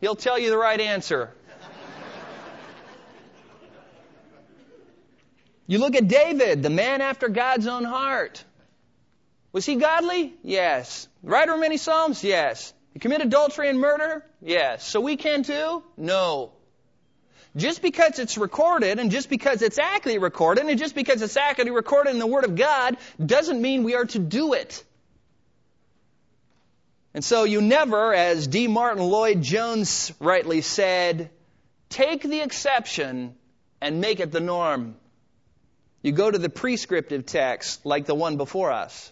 He'll 0.00 0.16
tell 0.16 0.36
you 0.36 0.50
the 0.50 0.58
right 0.58 0.80
answer. 0.80 1.30
you 5.68 5.78
look 5.78 5.94
at 5.94 6.08
David, 6.08 6.64
the 6.64 6.70
man 6.70 7.02
after 7.02 7.28
God's 7.28 7.68
own 7.68 7.84
heart. 7.84 8.42
Was 9.52 9.64
he 9.64 9.76
godly? 9.76 10.34
Yes. 10.42 11.06
Writer 11.22 11.54
of 11.54 11.60
many 11.60 11.76
Psalms? 11.76 12.24
Yes. 12.24 12.74
He 12.94 12.98
committed 12.98 13.28
adultery 13.28 13.68
and 13.68 13.78
murder? 13.78 14.24
Yes. 14.42 14.84
So 14.84 15.00
we 15.00 15.16
can 15.16 15.44
too? 15.44 15.84
No. 15.96 16.50
Just 17.54 17.80
because 17.80 18.18
it's 18.18 18.36
recorded 18.36 18.98
and 18.98 19.12
just 19.12 19.30
because 19.30 19.62
it's 19.62 19.78
accurately 19.78 20.18
recorded 20.18 20.66
and 20.66 20.76
just 20.80 20.96
because 20.96 21.22
it's 21.22 21.36
accurately 21.36 21.70
recorded 21.70 22.10
in 22.10 22.18
the 22.18 22.26
Word 22.26 22.44
of 22.44 22.56
God 22.56 22.96
doesn't 23.24 23.62
mean 23.62 23.84
we 23.84 23.94
are 23.94 24.06
to 24.06 24.18
do 24.18 24.54
it. 24.54 24.82
And 27.16 27.24
so 27.24 27.44
you 27.44 27.62
never, 27.62 28.12
as 28.12 28.46
D. 28.46 28.68
Martyn 28.68 29.02
Lloyd-Jones 29.02 30.12
rightly 30.20 30.60
said, 30.60 31.30
take 31.88 32.22
the 32.22 32.42
exception 32.42 33.34
and 33.80 34.02
make 34.02 34.20
it 34.20 34.32
the 34.32 34.40
norm. 34.40 34.96
You 36.02 36.12
go 36.12 36.30
to 36.30 36.36
the 36.36 36.50
prescriptive 36.50 37.24
text 37.24 37.86
like 37.86 38.04
the 38.04 38.14
one 38.14 38.36
before 38.36 38.70
us. 38.70 39.10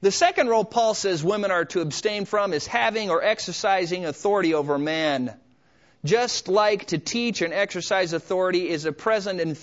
The 0.00 0.12
second 0.12 0.46
role 0.46 0.64
Paul 0.64 0.94
says 0.94 1.24
women 1.24 1.50
are 1.50 1.64
to 1.64 1.80
abstain 1.80 2.24
from 2.24 2.52
is 2.52 2.68
having 2.68 3.10
or 3.10 3.20
exercising 3.20 4.04
authority 4.04 4.54
over 4.54 4.78
man. 4.78 5.34
Just 6.04 6.46
like 6.46 6.86
to 6.86 6.98
teach 6.98 7.42
and 7.42 7.52
exercise 7.52 8.12
authority 8.12 8.68
is 8.68 8.84
a 8.84 8.92
present, 8.92 9.58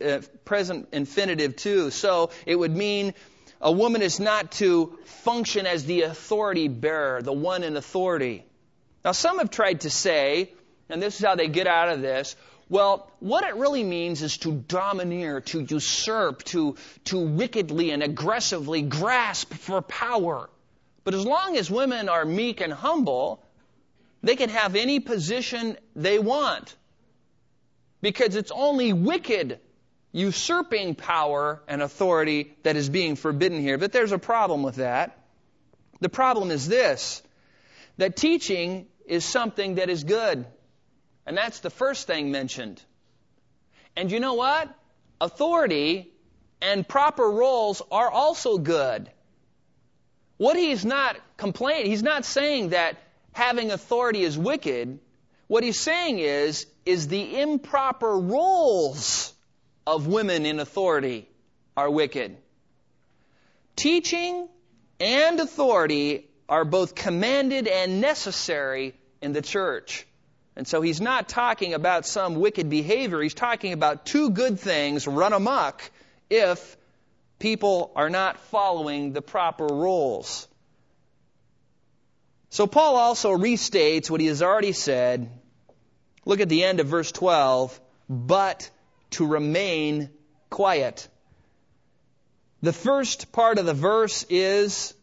uh, 0.00 0.20
present 0.44 0.88
infinitive 0.92 1.56
too. 1.56 1.90
So 1.90 2.30
it 2.46 2.54
would 2.54 2.76
mean 2.76 3.14
a 3.60 3.70
woman 3.70 4.02
is 4.02 4.18
not 4.18 4.52
to 4.52 4.98
function 5.04 5.66
as 5.66 5.84
the 5.84 6.02
authority 6.02 6.68
bearer, 6.68 7.22
the 7.22 7.32
one 7.32 7.62
in 7.62 7.76
authority. 7.76 8.44
Now, 9.04 9.12
some 9.12 9.38
have 9.38 9.50
tried 9.50 9.82
to 9.82 9.90
say, 9.90 10.50
and 10.88 11.02
this 11.02 11.18
is 11.18 11.24
how 11.24 11.34
they 11.34 11.48
get 11.48 11.66
out 11.66 11.88
of 11.88 12.00
this, 12.00 12.36
well, 12.68 13.10
what 13.18 13.44
it 13.44 13.56
really 13.56 13.82
means 13.82 14.22
is 14.22 14.38
to 14.38 14.52
domineer, 14.52 15.40
to 15.40 15.60
usurp, 15.60 16.44
to, 16.44 16.76
to 17.06 17.18
wickedly 17.18 17.90
and 17.90 18.02
aggressively 18.02 18.82
grasp 18.82 19.52
for 19.52 19.82
power. 19.82 20.48
But 21.02 21.14
as 21.14 21.26
long 21.26 21.56
as 21.56 21.70
women 21.70 22.08
are 22.08 22.24
meek 22.24 22.60
and 22.60 22.72
humble, 22.72 23.42
they 24.22 24.36
can 24.36 24.50
have 24.50 24.76
any 24.76 25.00
position 25.00 25.76
they 25.96 26.18
want. 26.18 26.76
Because 28.02 28.36
it's 28.36 28.52
only 28.52 28.92
wicked 28.92 29.58
usurping 30.12 30.94
power 30.94 31.62
and 31.68 31.82
authority 31.82 32.54
that 32.62 32.76
is 32.76 32.88
being 32.88 33.16
forbidden 33.16 33.60
here. 33.60 33.78
But 33.78 33.92
there's 33.92 34.12
a 34.12 34.18
problem 34.18 34.62
with 34.62 34.76
that. 34.76 35.18
The 36.00 36.08
problem 36.08 36.50
is 36.50 36.66
this 36.66 37.22
that 37.98 38.16
teaching 38.16 38.86
is 39.06 39.24
something 39.24 39.74
that 39.74 39.90
is 39.90 40.04
good. 40.04 40.46
And 41.26 41.36
that's 41.36 41.60
the 41.60 41.70
first 41.70 42.06
thing 42.06 42.30
mentioned. 42.30 42.82
And 43.96 44.10
you 44.10 44.20
know 44.20 44.34
what? 44.34 44.74
Authority 45.20 46.10
and 46.62 46.86
proper 46.86 47.28
roles 47.30 47.82
are 47.90 48.10
also 48.10 48.58
good. 48.58 49.10
What 50.38 50.56
he's 50.56 50.84
not 50.84 51.16
complaining, 51.36 51.90
he's 51.90 52.02
not 52.02 52.24
saying 52.24 52.70
that 52.70 52.96
having 53.32 53.70
authority 53.70 54.22
is 54.22 54.38
wicked. 54.38 54.98
What 55.48 55.62
he's 55.62 55.78
saying 55.78 56.18
is, 56.18 56.66
is 56.86 57.08
the 57.08 57.40
improper 57.40 58.16
roles 58.16 59.34
of 59.90 60.06
women 60.06 60.46
in 60.46 60.60
authority 60.60 61.28
are 61.76 61.90
wicked. 61.90 62.36
Teaching 63.74 64.48
and 65.00 65.40
authority 65.40 66.28
are 66.48 66.64
both 66.64 66.94
commanded 66.94 67.66
and 67.66 68.00
necessary 68.00 68.94
in 69.20 69.32
the 69.32 69.42
church. 69.42 70.06
And 70.54 70.68
so 70.68 70.80
he's 70.80 71.00
not 71.00 71.28
talking 71.28 71.74
about 71.74 72.06
some 72.06 72.36
wicked 72.36 72.70
behavior. 72.70 73.20
He's 73.20 73.34
talking 73.34 73.72
about 73.72 74.06
two 74.06 74.30
good 74.30 74.60
things 74.60 75.08
run 75.08 75.32
amok 75.32 75.90
if 76.28 76.76
people 77.40 77.90
are 77.96 78.10
not 78.10 78.38
following 78.38 79.12
the 79.12 79.22
proper 79.22 79.66
rules. 79.66 80.46
So 82.50 82.68
Paul 82.68 82.94
also 82.94 83.36
restates 83.36 84.08
what 84.08 84.20
he 84.20 84.28
has 84.28 84.40
already 84.40 84.72
said. 84.72 85.30
Look 86.24 86.38
at 86.38 86.48
the 86.48 86.62
end 86.62 86.78
of 86.78 86.86
verse 86.86 87.10
12. 87.10 87.80
But 88.08 88.70
to 89.10 89.26
remain 89.26 90.10
quiet. 90.48 91.08
The 92.62 92.72
first 92.72 93.32
part 93.32 93.58
of 93.58 93.66
the 93.66 93.74
verse 93.74 94.24
is 94.28 94.94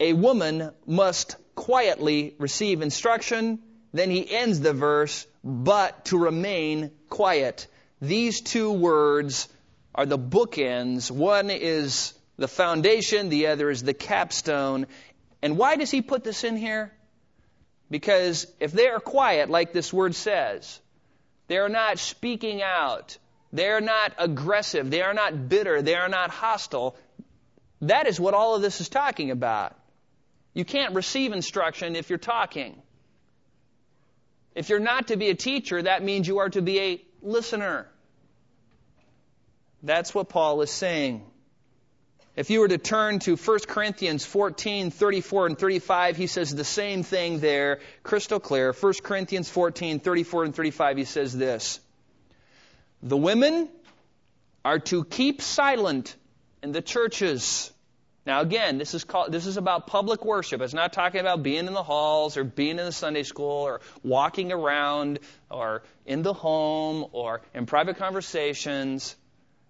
a 0.00 0.12
woman 0.12 0.70
must 0.86 1.36
quietly 1.54 2.34
receive 2.38 2.82
instruction. 2.82 3.58
Then 3.92 4.10
he 4.10 4.30
ends 4.30 4.60
the 4.60 4.72
verse, 4.72 5.26
but 5.42 6.06
to 6.06 6.18
remain 6.18 6.90
quiet. 7.08 7.66
These 8.00 8.42
two 8.42 8.72
words 8.72 9.48
are 9.94 10.06
the 10.06 10.18
bookends. 10.18 11.10
One 11.10 11.50
is 11.50 12.14
the 12.36 12.48
foundation, 12.48 13.28
the 13.28 13.48
other 13.48 13.70
is 13.70 13.82
the 13.82 13.94
capstone. 13.94 14.86
And 15.42 15.56
why 15.56 15.76
does 15.76 15.90
he 15.90 16.02
put 16.02 16.24
this 16.24 16.44
in 16.44 16.56
here? 16.56 16.92
Because 17.90 18.46
if 18.60 18.72
they 18.72 18.88
are 18.88 19.00
quiet, 19.00 19.48
like 19.48 19.72
this 19.72 19.92
word 19.92 20.14
says, 20.14 20.80
they 21.48 21.58
are 21.58 21.68
not 21.68 21.98
speaking 21.98 22.62
out. 22.62 23.18
They 23.52 23.68
are 23.68 23.80
not 23.80 24.12
aggressive. 24.18 24.90
They 24.90 25.02
are 25.02 25.14
not 25.14 25.48
bitter. 25.48 25.82
They 25.82 25.94
are 25.94 26.08
not 26.08 26.30
hostile. 26.30 26.96
That 27.82 28.06
is 28.06 28.18
what 28.18 28.34
all 28.34 28.54
of 28.54 28.62
this 28.62 28.80
is 28.80 28.88
talking 28.88 29.30
about. 29.30 29.76
You 30.54 30.64
can't 30.64 30.94
receive 30.94 31.32
instruction 31.32 31.96
if 31.96 32.08
you're 32.10 32.18
talking. 32.18 32.80
If 34.54 34.70
you're 34.70 34.80
not 34.80 35.08
to 35.08 35.16
be 35.16 35.28
a 35.28 35.34
teacher, 35.34 35.82
that 35.82 36.02
means 36.02 36.26
you 36.26 36.38
are 36.38 36.48
to 36.48 36.62
be 36.62 36.80
a 36.80 37.04
listener. 37.22 37.86
That's 39.82 40.14
what 40.14 40.30
Paul 40.30 40.62
is 40.62 40.70
saying. 40.70 41.22
If 42.36 42.50
you 42.50 42.60
were 42.60 42.68
to 42.68 42.76
turn 42.76 43.18
to 43.20 43.34
1 43.36 43.58
Corinthians 43.66 44.26
14, 44.26 44.90
34 44.90 45.46
and 45.46 45.58
35, 45.58 46.16
he 46.18 46.26
says 46.26 46.54
the 46.54 46.64
same 46.64 47.02
thing 47.02 47.40
there, 47.40 47.80
crystal 48.02 48.38
clear. 48.38 48.74
1 48.74 48.92
Corinthians 49.02 49.48
14, 49.48 50.00
34 50.00 50.44
and 50.44 50.54
35, 50.54 50.96
he 50.98 51.04
says 51.04 51.36
this. 51.36 51.80
The 53.02 53.16
women 53.16 53.70
are 54.66 54.78
to 54.80 55.04
keep 55.04 55.40
silent 55.40 56.14
in 56.62 56.72
the 56.72 56.82
churches. 56.82 57.72
Now 58.26 58.42
again, 58.42 58.76
this 58.76 58.92
is 58.92 59.04
called, 59.04 59.32
this 59.32 59.46
is 59.46 59.56
about 59.56 59.86
public 59.86 60.22
worship. 60.22 60.60
It's 60.60 60.74
not 60.74 60.92
talking 60.92 61.20
about 61.20 61.42
being 61.42 61.66
in 61.66 61.72
the 61.72 61.82
halls 61.82 62.36
or 62.36 62.44
being 62.44 62.78
in 62.78 62.84
the 62.84 62.92
Sunday 62.92 63.22
school 63.22 63.62
or 63.62 63.80
walking 64.02 64.52
around 64.52 65.20
or 65.50 65.84
in 66.04 66.22
the 66.22 66.34
home 66.34 67.06
or 67.12 67.40
in 67.54 67.64
private 67.64 67.96
conversations. 67.96 69.16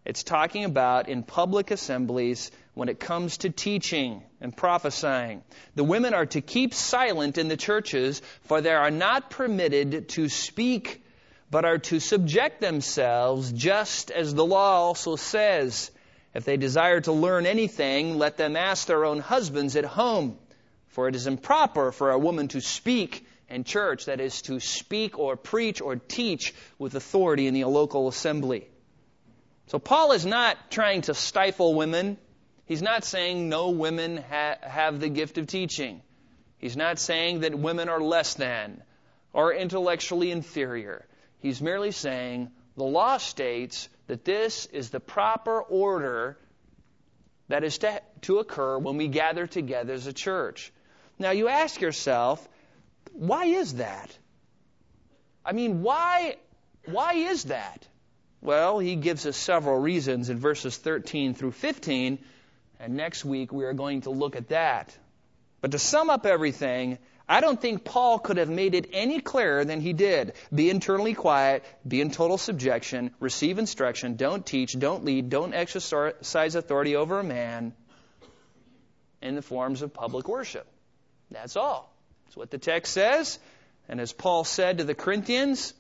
It's 0.07 0.23
talking 0.23 0.65
about 0.65 1.09
in 1.09 1.25
public 1.25 1.73
assemblies 1.73 2.53
when 2.75 2.89
it 2.89 3.01
comes 3.01 3.39
to 3.39 3.51
teaching 3.51 4.23
and 4.41 4.57
prophesying. 4.57 5.43
The 5.75 5.83
women 5.83 6.15
are 6.15 6.27
to 6.27 6.41
keep 6.41 6.75
silent 6.75 7.39
in 7.39 7.49
the 7.49 7.57
churches, 7.57 8.23
for 8.43 8.61
they 8.61 8.71
are 8.71 8.93
not 8.93 9.31
permitted 9.31 10.11
to 10.11 10.29
speak, 10.29 11.03
but 11.51 11.65
are 11.65 11.79
to 11.79 11.99
subject 11.99 12.61
themselves, 12.61 13.51
just 13.51 14.13
as 14.13 14.33
the 14.33 14.47
law 14.47 14.83
also 14.83 15.17
says. 15.17 15.91
If 16.35 16.45
they 16.45 16.57
desire 16.57 17.01
to 17.01 17.13
learn 17.13 17.45
anything, 17.45 18.17
let 18.17 18.37
them 18.37 18.55
ask 18.55 18.87
their 18.87 19.05
own 19.05 19.19
husbands 19.19 19.75
at 19.75 19.85
home. 19.85 20.39
For 20.87 21.09
it 21.09 21.17
is 21.17 21.27
improper 21.27 21.91
for 21.91 22.13
a 22.13 22.19
woman 22.19 22.47
to 22.49 22.61
speak 22.61 23.27
in 23.49 23.65
church, 23.65 24.05
that 24.05 24.21
is, 24.21 24.41
to 24.43 24.61
speak 24.61 25.19
or 25.19 25.37
preach 25.37 25.81
or 25.81 25.97
teach 25.97 26.55
with 26.79 26.95
authority 26.95 27.49
in 27.49 27.55
the 27.55 27.65
local 27.65 28.07
assembly. 28.07 28.69
So 29.67 29.79
Paul 29.79 30.13
is 30.13 30.25
not 30.25 30.71
trying 30.71 31.03
to 31.03 31.15
stifle 31.15 31.75
women. 31.75 32.19
He's 32.67 32.83
not 32.83 33.05
saying 33.05 33.49
no 33.49 33.71
women 33.71 34.17
ha- 34.17 34.59
have 34.63 35.01
the 35.01 35.09
gift 35.09 35.39
of 35.39 35.47
teaching. 35.47 36.03
He's 36.59 36.77
not 36.77 36.99
saying 36.99 37.41
that 37.41 37.59
women 37.59 37.89
are 37.89 38.01
less 38.01 38.35
than 38.35 38.83
or 39.33 39.53
intellectually 39.53 40.31
inferior. 40.31 41.07
He's 41.41 41.61
merely 41.61 41.91
saying 41.91 42.51
the 42.77 42.85
law 42.85 43.19
states 43.19 43.89
that 44.07 44.25
this 44.25 44.67
is 44.67 44.91
the 44.91 45.01
proper 45.01 45.61
order 45.61 46.39
that 47.49 47.65
is 47.65 47.79
to, 47.79 48.03
to 48.23 48.39
occur 48.39 48.79
when 48.79 48.97
we 48.97 49.09
gather 49.09 49.47
together 49.47 49.93
as 49.93 50.07
a 50.07 50.13
church. 50.13 50.73
Now 51.19 51.31
you 51.31 51.49
ask 51.49 51.81
yourself, 51.81 52.47
why 53.13 53.47
is 53.47 53.75
that? 53.75 54.17
I 55.45 55.53
mean, 55.53 55.83
why, 55.83 56.37
why 56.87 57.15
is 57.15 57.45
that? 57.45 57.87
Well, 58.43 58.79
he 58.79 58.97
gives 58.97 59.27
us 59.27 59.37
several 59.37 59.79
reasons 59.79 60.31
in 60.31 60.39
verses 60.39 60.77
13 60.77 61.35
through 61.35 61.53
15, 61.53 62.19
and 62.79 62.95
next 62.95 63.25
week 63.25 63.53
we 63.53 63.65
are 63.65 63.73
going 63.73 64.03
to 64.03 64.11
look 64.11 64.37
at 64.37 64.49
that. 64.49 64.97
But 65.61 65.73
to 65.73 65.79
sum 65.79 66.11
up 66.11 66.27
everything, 66.27 66.99
I 67.29 67.41
don't 67.41 67.61
think 67.61 67.83
Paul 67.83 68.21
could 68.21 68.37
have 68.37 68.51
made 68.51 68.75
it 68.75 68.91
any 68.93 69.21
clearer 69.21 69.65
than 69.65 69.81
he 69.81 69.93
did. 69.93 70.35
Be 70.55 70.71
internally 70.71 71.15
quiet, 71.15 71.65
be 71.87 72.01
in 72.01 72.11
total 72.11 72.39
subjection, 72.39 73.11
receive 73.19 73.59
instruction, 73.59 74.15
don't 74.15 74.47
teach, 74.47 74.79
don't 74.79 75.05
lead, 75.05 75.29
don't 75.29 75.55
exercise 75.55 76.55
authority 76.55 76.95
over 76.95 77.19
a 77.19 77.25
man. 77.25 77.75
in 79.23 79.35
the 79.35 79.43
forms 79.43 79.83
of 79.83 79.93
public 79.93 80.29
worship. 80.29 80.67
That's 81.31 81.57
all. 81.57 81.93
That's 82.27 82.37
what 82.37 82.51
the 82.51 82.59
text 82.59 82.93
says. 82.93 83.39
And 83.89 84.01
as 84.01 84.13
Paul 84.13 84.45
said 84.45 84.79
to 84.79 84.85
the 84.85 84.95
Corinthians, 84.95 85.75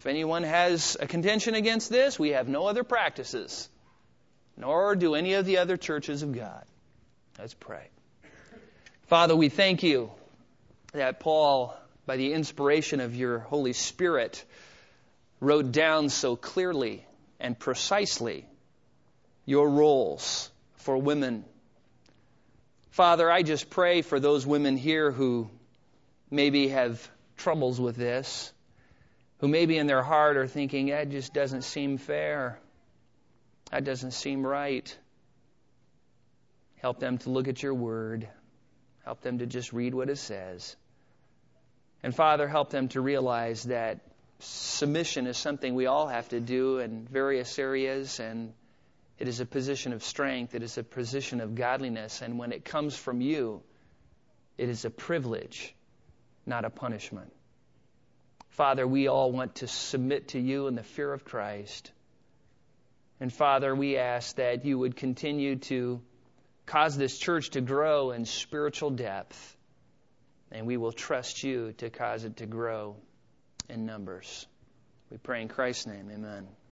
if 0.00 0.06
anyone 0.06 0.44
has 0.44 0.96
a 0.98 1.06
contention 1.06 1.54
against 1.54 1.90
this, 1.90 2.18
we 2.18 2.30
have 2.30 2.48
no 2.48 2.66
other 2.66 2.84
practices, 2.84 3.68
nor 4.56 4.96
do 4.96 5.14
any 5.14 5.34
of 5.34 5.44
the 5.44 5.58
other 5.58 5.76
churches 5.76 6.22
of 6.22 6.32
God. 6.32 6.64
Let's 7.38 7.52
pray. 7.52 7.86
Father, 9.08 9.36
we 9.36 9.50
thank 9.50 9.82
you 9.82 10.10
that 10.94 11.20
Paul, 11.20 11.76
by 12.06 12.16
the 12.16 12.32
inspiration 12.32 13.00
of 13.00 13.14
your 13.14 13.40
Holy 13.40 13.74
Spirit, 13.74 14.42
wrote 15.38 15.70
down 15.70 16.08
so 16.08 16.34
clearly 16.34 17.04
and 17.38 17.58
precisely 17.58 18.46
your 19.44 19.68
roles 19.68 20.50
for 20.76 20.96
women. 20.96 21.44
Father, 22.92 23.30
I 23.30 23.42
just 23.42 23.68
pray 23.68 24.00
for 24.00 24.18
those 24.18 24.46
women 24.46 24.78
here 24.78 25.10
who 25.10 25.50
maybe 26.30 26.68
have 26.68 27.06
troubles 27.36 27.78
with 27.78 27.96
this, 27.96 28.50
who 29.40 29.48
maybe 29.48 29.78
in 29.78 29.86
their 29.86 30.02
heart 30.02 30.36
are 30.36 30.46
thinking, 30.46 30.86
that 30.86 31.10
just 31.10 31.32
doesn't 31.32 31.62
seem 31.62 31.96
fair. 31.98 32.58
That 33.70 33.84
doesn't 33.84 34.12
seem 34.12 34.46
right. 34.46 34.96
Help 36.76 37.00
them 37.00 37.18
to 37.18 37.30
look 37.30 37.48
at 37.48 37.62
your 37.62 37.74
word. 37.74 38.28
Help 39.04 39.22
them 39.22 39.38
to 39.38 39.46
just 39.46 39.72
read 39.72 39.94
what 39.94 40.10
it 40.10 40.18
says. 40.18 40.76
And 42.02 42.14
Father, 42.14 42.48
help 42.48 42.70
them 42.70 42.88
to 42.88 43.00
realize 43.00 43.64
that 43.64 44.00
submission 44.40 45.26
is 45.26 45.36
something 45.36 45.74
we 45.74 45.86
all 45.86 46.08
have 46.08 46.28
to 46.30 46.40
do 46.40 46.78
in 46.78 47.06
various 47.06 47.58
areas, 47.58 48.20
and 48.20 48.52
it 49.18 49.28
is 49.28 49.40
a 49.40 49.46
position 49.46 49.92
of 49.92 50.02
strength, 50.02 50.54
it 50.54 50.62
is 50.62 50.78
a 50.78 50.82
position 50.82 51.40
of 51.40 51.54
godliness, 51.54 52.22
and 52.22 52.38
when 52.38 52.52
it 52.52 52.64
comes 52.64 52.96
from 52.96 53.20
you, 53.20 53.62
it 54.56 54.68
is 54.68 54.84
a 54.84 54.90
privilege, 54.90 55.74
not 56.46 56.64
a 56.64 56.70
punishment. 56.70 57.32
Father, 58.50 58.86
we 58.86 59.08
all 59.08 59.32
want 59.32 59.56
to 59.56 59.68
submit 59.68 60.28
to 60.28 60.40
you 60.40 60.66
in 60.66 60.74
the 60.74 60.82
fear 60.82 61.12
of 61.12 61.24
Christ. 61.24 61.90
And 63.20 63.32
Father, 63.32 63.74
we 63.74 63.96
ask 63.96 64.36
that 64.36 64.64
you 64.64 64.78
would 64.78 64.96
continue 64.96 65.56
to 65.56 66.00
cause 66.66 66.96
this 66.96 67.18
church 67.18 67.50
to 67.50 67.60
grow 67.60 68.10
in 68.12 68.24
spiritual 68.24 68.90
depth, 68.90 69.56
and 70.50 70.66
we 70.66 70.76
will 70.76 70.92
trust 70.92 71.42
you 71.42 71.72
to 71.78 71.90
cause 71.90 72.24
it 72.24 72.38
to 72.38 72.46
grow 72.46 72.96
in 73.68 73.86
numbers. 73.86 74.46
We 75.10 75.18
pray 75.18 75.42
in 75.42 75.48
Christ's 75.48 75.86
name. 75.86 76.10
Amen. 76.12 76.46